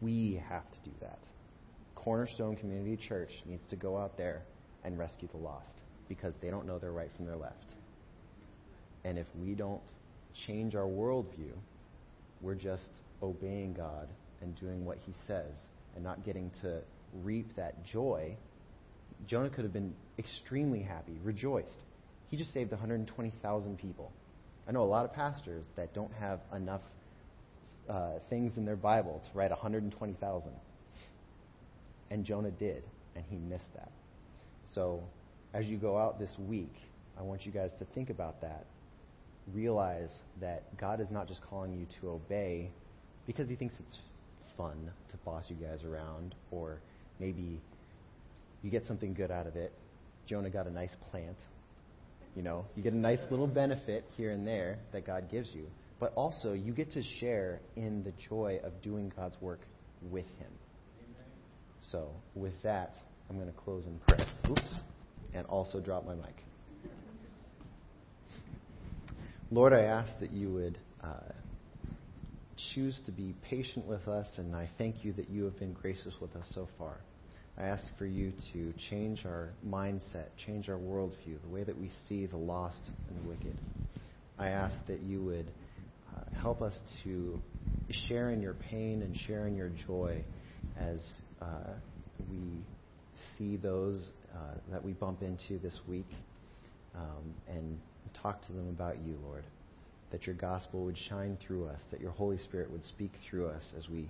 we 0.00 0.42
have 0.48 0.70
to 0.72 0.78
do 0.84 0.90
that. 1.00 1.18
Cornerstone 2.04 2.56
Community 2.56 2.96
Church 2.96 3.30
needs 3.46 3.62
to 3.70 3.76
go 3.76 3.96
out 3.96 4.16
there 4.16 4.42
and 4.84 4.98
rescue 4.98 5.28
the 5.30 5.38
lost 5.38 5.74
because 6.08 6.34
they 6.42 6.50
don't 6.50 6.66
know 6.66 6.78
their 6.78 6.92
right 6.92 7.10
from 7.16 7.26
their 7.26 7.36
left. 7.36 7.76
And 9.04 9.18
if 9.18 9.26
we 9.40 9.54
don't 9.54 9.80
change 10.46 10.74
our 10.74 10.86
worldview, 10.86 11.52
we're 12.40 12.54
just 12.56 12.88
obeying 13.22 13.74
God 13.74 14.08
and 14.40 14.58
doing 14.58 14.84
what 14.84 14.98
He 15.06 15.12
says 15.26 15.54
and 15.94 16.02
not 16.02 16.24
getting 16.24 16.50
to 16.62 16.80
reap 17.22 17.54
that 17.56 17.84
joy. 17.84 18.36
Jonah 19.28 19.50
could 19.50 19.64
have 19.64 19.72
been 19.72 19.94
extremely 20.18 20.82
happy, 20.82 21.18
rejoiced. 21.22 21.78
He 22.30 22.36
just 22.36 22.52
saved 22.52 22.72
120,000 22.72 23.78
people. 23.78 24.10
I 24.66 24.72
know 24.72 24.82
a 24.82 24.84
lot 24.84 25.04
of 25.04 25.12
pastors 25.12 25.64
that 25.76 25.94
don't 25.94 26.12
have 26.14 26.40
enough 26.54 26.80
uh, 27.88 28.12
things 28.30 28.56
in 28.56 28.64
their 28.64 28.76
Bible 28.76 29.22
to 29.24 29.38
write 29.38 29.50
120,000. 29.50 30.52
And 32.12 32.26
Jonah 32.26 32.50
did, 32.50 32.82
and 33.16 33.24
he 33.30 33.36
missed 33.36 33.72
that. 33.74 33.90
So, 34.74 35.02
as 35.54 35.64
you 35.64 35.78
go 35.78 35.96
out 35.96 36.18
this 36.18 36.30
week, 36.46 36.74
I 37.18 37.22
want 37.22 37.46
you 37.46 37.52
guys 37.52 37.70
to 37.78 37.86
think 37.94 38.10
about 38.10 38.42
that. 38.42 38.66
Realize 39.54 40.10
that 40.42 40.76
God 40.78 41.00
is 41.00 41.06
not 41.10 41.26
just 41.26 41.40
calling 41.48 41.72
you 41.72 41.86
to 42.02 42.10
obey 42.10 42.70
because 43.26 43.48
he 43.48 43.56
thinks 43.56 43.76
it's 43.80 43.96
fun 44.58 44.90
to 45.10 45.16
boss 45.24 45.44
you 45.48 45.56
guys 45.56 45.84
around, 45.84 46.34
or 46.50 46.80
maybe 47.18 47.62
you 48.62 48.70
get 48.70 48.84
something 48.84 49.14
good 49.14 49.30
out 49.30 49.46
of 49.46 49.56
it. 49.56 49.72
Jonah 50.28 50.50
got 50.50 50.66
a 50.66 50.70
nice 50.70 50.94
plant. 51.10 51.38
You 52.36 52.42
know, 52.42 52.66
you 52.76 52.82
get 52.82 52.92
a 52.92 52.98
nice 52.98 53.20
little 53.30 53.46
benefit 53.46 54.04
here 54.18 54.32
and 54.32 54.46
there 54.46 54.78
that 54.92 55.06
God 55.06 55.30
gives 55.30 55.48
you. 55.54 55.64
But 55.98 56.12
also, 56.14 56.52
you 56.52 56.74
get 56.74 56.92
to 56.92 57.02
share 57.20 57.60
in 57.74 58.04
the 58.04 58.12
joy 58.28 58.60
of 58.62 58.82
doing 58.82 59.10
God's 59.16 59.40
work 59.40 59.60
with 60.10 60.26
Him. 60.38 60.50
So, 61.92 62.08
with 62.34 62.54
that, 62.62 62.94
I'm 63.28 63.36
going 63.36 63.52
to 63.52 63.58
close 63.58 63.84
in 63.84 63.98
prayer. 63.98 64.26
Oops. 64.48 64.80
And 65.34 65.46
also 65.46 65.78
drop 65.78 66.06
my 66.06 66.14
mic. 66.14 66.34
Lord, 69.50 69.74
I 69.74 69.82
ask 69.82 70.18
that 70.20 70.32
you 70.32 70.50
would 70.54 70.78
uh, 71.04 71.32
choose 72.74 72.98
to 73.04 73.12
be 73.12 73.34
patient 73.42 73.86
with 73.86 74.08
us, 74.08 74.26
and 74.38 74.56
I 74.56 74.70
thank 74.78 75.04
you 75.04 75.12
that 75.14 75.28
you 75.28 75.44
have 75.44 75.58
been 75.58 75.74
gracious 75.74 76.14
with 76.20 76.34
us 76.34 76.50
so 76.54 76.66
far. 76.78 76.96
I 77.58 77.64
ask 77.64 77.84
for 77.98 78.06
you 78.06 78.32
to 78.54 78.72
change 78.88 79.26
our 79.26 79.50
mindset, 79.66 80.28
change 80.46 80.70
our 80.70 80.78
worldview, 80.78 81.42
the 81.42 81.50
way 81.50 81.64
that 81.64 81.78
we 81.78 81.90
see 82.08 82.24
the 82.24 82.38
lost 82.38 82.80
and 83.08 83.22
the 83.22 83.28
wicked. 83.28 83.54
I 84.38 84.48
ask 84.48 84.74
that 84.86 85.00
you 85.02 85.22
would 85.24 85.50
uh, 86.16 86.40
help 86.40 86.62
us 86.62 86.78
to 87.04 87.38
share 88.08 88.30
in 88.30 88.40
your 88.40 88.54
pain 88.54 89.02
and 89.02 89.14
share 89.26 89.46
in 89.46 89.54
your 89.54 89.70
joy 89.86 90.24
as 90.78 90.98
uh, 91.42 91.72
we 92.30 92.64
see 93.36 93.56
those 93.56 94.10
uh, 94.34 94.54
that 94.70 94.84
we 94.84 94.92
bump 94.92 95.22
into 95.22 95.58
this 95.58 95.78
week 95.88 96.08
um, 96.94 97.34
and 97.48 97.78
talk 98.22 98.44
to 98.46 98.52
them 98.52 98.68
about 98.68 98.96
you, 99.04 99.16
Lord. 99.24 99.44
That 100.10 100.26
your 100.26 100.34
gospel 100.34 100.84
would 100.84 100.98
shine 101.08 101.38
through 101.46 101.66
us, 101.66 101.80
that 101.90 102.00
your 102.00 102.10
Holy 102.10 102.38
Spirit 102.38 102.70
would 102.70 102.84
speak 102.84 103.12
through 103.28 103.48
us 103.48 103.62
as 103.78 103.88
we 103.88 104.08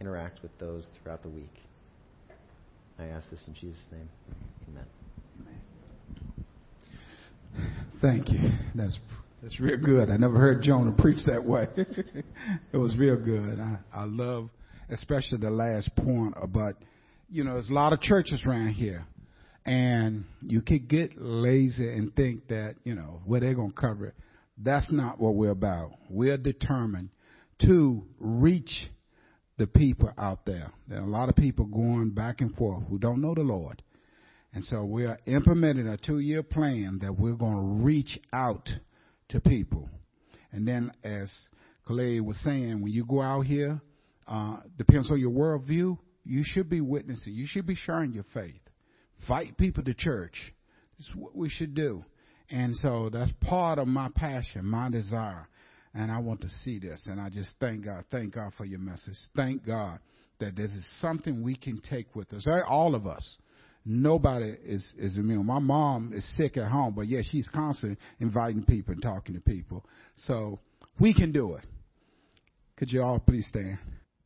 interact 0.00 0.42
with 0.42 0.56
those 0.58 0.86
throughout 1.02 1.22
the 1.22 1.30
week. 1.30 1.54
I 2.98 3.04
ask 3.04 3.30
this 3.30 3.42
in 3.46 3.54
Jesus' 3.54 3.82
name. 3.90 4.08
Amen. 4.68 4.84
Thank 8.00 8.30
you. 8.30 8.50
That's 8.74 8.98
that's 9.42 9.58
real 9.60 9.78
good. 9.78 10.10
I 10.10 10.16
never 10.16 10.36
heard 10.36 10.62
Jonah 10.62 10.92
preach 10.92 11.24
that 11.26 11.44
way. 11.44 11.68
it 11.76 12.76
was 12.76 12.96
real 12.98 13.16
good. 13.16 13.60
I, 13.60 13.78
I 13.92 14.04
love 14.04 14.50
especially 14.90 15.38
the 15.38 15.50
last 15.50 15.94
point 15.96 16.36
uh, 16.36 16.40
about 16.40 16.76
you 17.30 17.44
know, 17.44 17.54
there's 17.54 17.68
a 17.68 17.74
lot 17.74 17.92
of 17.92 18.00
churches 18.00 18.42
around 18.46 18.70
here. 18.70 19.06
And 19.66 20.24
you 20.40 20.62
could 20.62 20.88
get 20.88 21.20
lazy 21.20 21.88
and 21.90 22.14
think 22.14 22.48
that, 22.48 22.76
you 22.84 22.94
know, 22.94 23.20
where 23.26 23.40
they're 23.40 23.54
going 23.54 23.72
to 23.72 23.76
cover 23.76 24.06
it. 24.06 24.14
That's 24.56 24.90
not 24.90 25.20
what 25.20 25.34
we're 25.34 25.50
about. 25.50 25.92
We're 26.08 26.38
determined 26.38 27.10
to 27.66 28.02
reach 28.18 28.88
the 29.58 29.66
people 29.66 30.10
out 30.16 30.46
there. 30.46 30.72
There 30.88 31.00
are 31.00 31.06
a 31.06 31.10
lot 31.10 31.28
of 31.28 31.36
people 31.36 31.66
going 31.66 32.10
back 32.10 32.40
and 32.40 32.54
forth 32.56 32.84
who 32.88 32.98
don't 32.98 33.20
know 33.20 33.34
the 33.34 33.42
Lord. 33.42 33.82
And 34.54 34.64
so 34.64 34.84
we 34.84 35.04
are 35.04 35.18
implementing 35.26 35.86
a 35.86 35.98
two 35.98 36.20
year 36.20 36.42
plan 36.42 37.00
that 37.02 37.18
we're 37.18 37.34
going 37.34 37.56
to 37.56 37.84
reach 37.84 38.18
out 38.32 38.68
to 39.28 39.40
people. 39.40 39.90
And 40.50 40.66
then, 40.66 40.92
as 41.04 41.30
Clay 41.84 42.20
was 42.20 42.38
saying, 42.42 42.80
when 42.80 42.92
you 42.92 43.04
go 43.04 43.20
out 43.20 43.42
here, 43.42 43.82
uh, 44.28 44.58
depends 44.76 45.10
on 45.10 45.18
your 45.18 45.30
worldview, 45.30 45.98
you 46.24 46.42
should 46.44 46.68
be 46.68 46.80
witnessing. 46.80 47.32
You 47.32 47.46
should 47.46 47.66
be 47.66 47.74
sharing 47.74 48.12
your 48.12 48.26
faith. 48.34 48.60
Fight 49.26 49.56
people 49.56 49.82
to 49.84 49.94
church. 49.94 50.36
Is 50.98 51.08
what 51.14 51.34
we 51.34 51.48
should 51.48 51.74
do. 51.74 52.04
And 52.50 52.74
so 52.76 53.08
that's 53.12 53.30
part 53.40 53.78
of 53.78 53.86
my 53.88 54.08
passion, 54.14 54.64
my 54.64 54.90
desire. 54.90 55.48
And 55.94 56.10
I 56.10 56.18
want 56.18 56.40
to 56.42 56.48
see 56.64 56.78
this. 56.78 57.06
And 57.06 57.20
I 57.20 57.28
just 57.30 57.50
thank 57.60 57.84
God. 57.84 58.04
Thank 58.10 58.34
God 58.34 58.52
for 58.56 58.64
your 58.64 58.78
message. 58.78 59.14
Thank 59.36 59.64
God 59.64 60.00
that 60.40 60.56
this 60.56 60.70
is 60.70 60.86
something 61.00 61.42
we 61.42 61.56
can 61.56 61.80
take 61.80 62.14
with 62.14 62.32
us. 62.32 62.46
All 62.66 62.94
of 62.94 63.06
us. 63.06 63.38
Nobody 63.84 64.54
is, 64.64 64.92
is 64.98 65.16
immune. 65.16 65.46
My 65.46 65.60
mom 65.60 66.12
is 66.12 66.24
sick 66.36 66.58
at 66.58 66.70
home, 66.70 66.94
but 66.94 67.02
yes, 67.02 67.24
yeah, 67.24 67.30
she's 67.32 67.48
constantly 67.48 67.96
inviting 68.20 68.64
people 68.64 68.92
and 68.92 69.02
talking 69.02 69.34
to 69.34 69.40
people. 69.40 69.84
So 70.16 70.58
we 71.00 71.14
can 71.14 71.32
do 71.32 71.54
it. 71.54 71.64
Could 72.76 72.92
you 72.92 73.02
all 73.02 73.18
please 73.18 73.46
stand? 73.48 73.78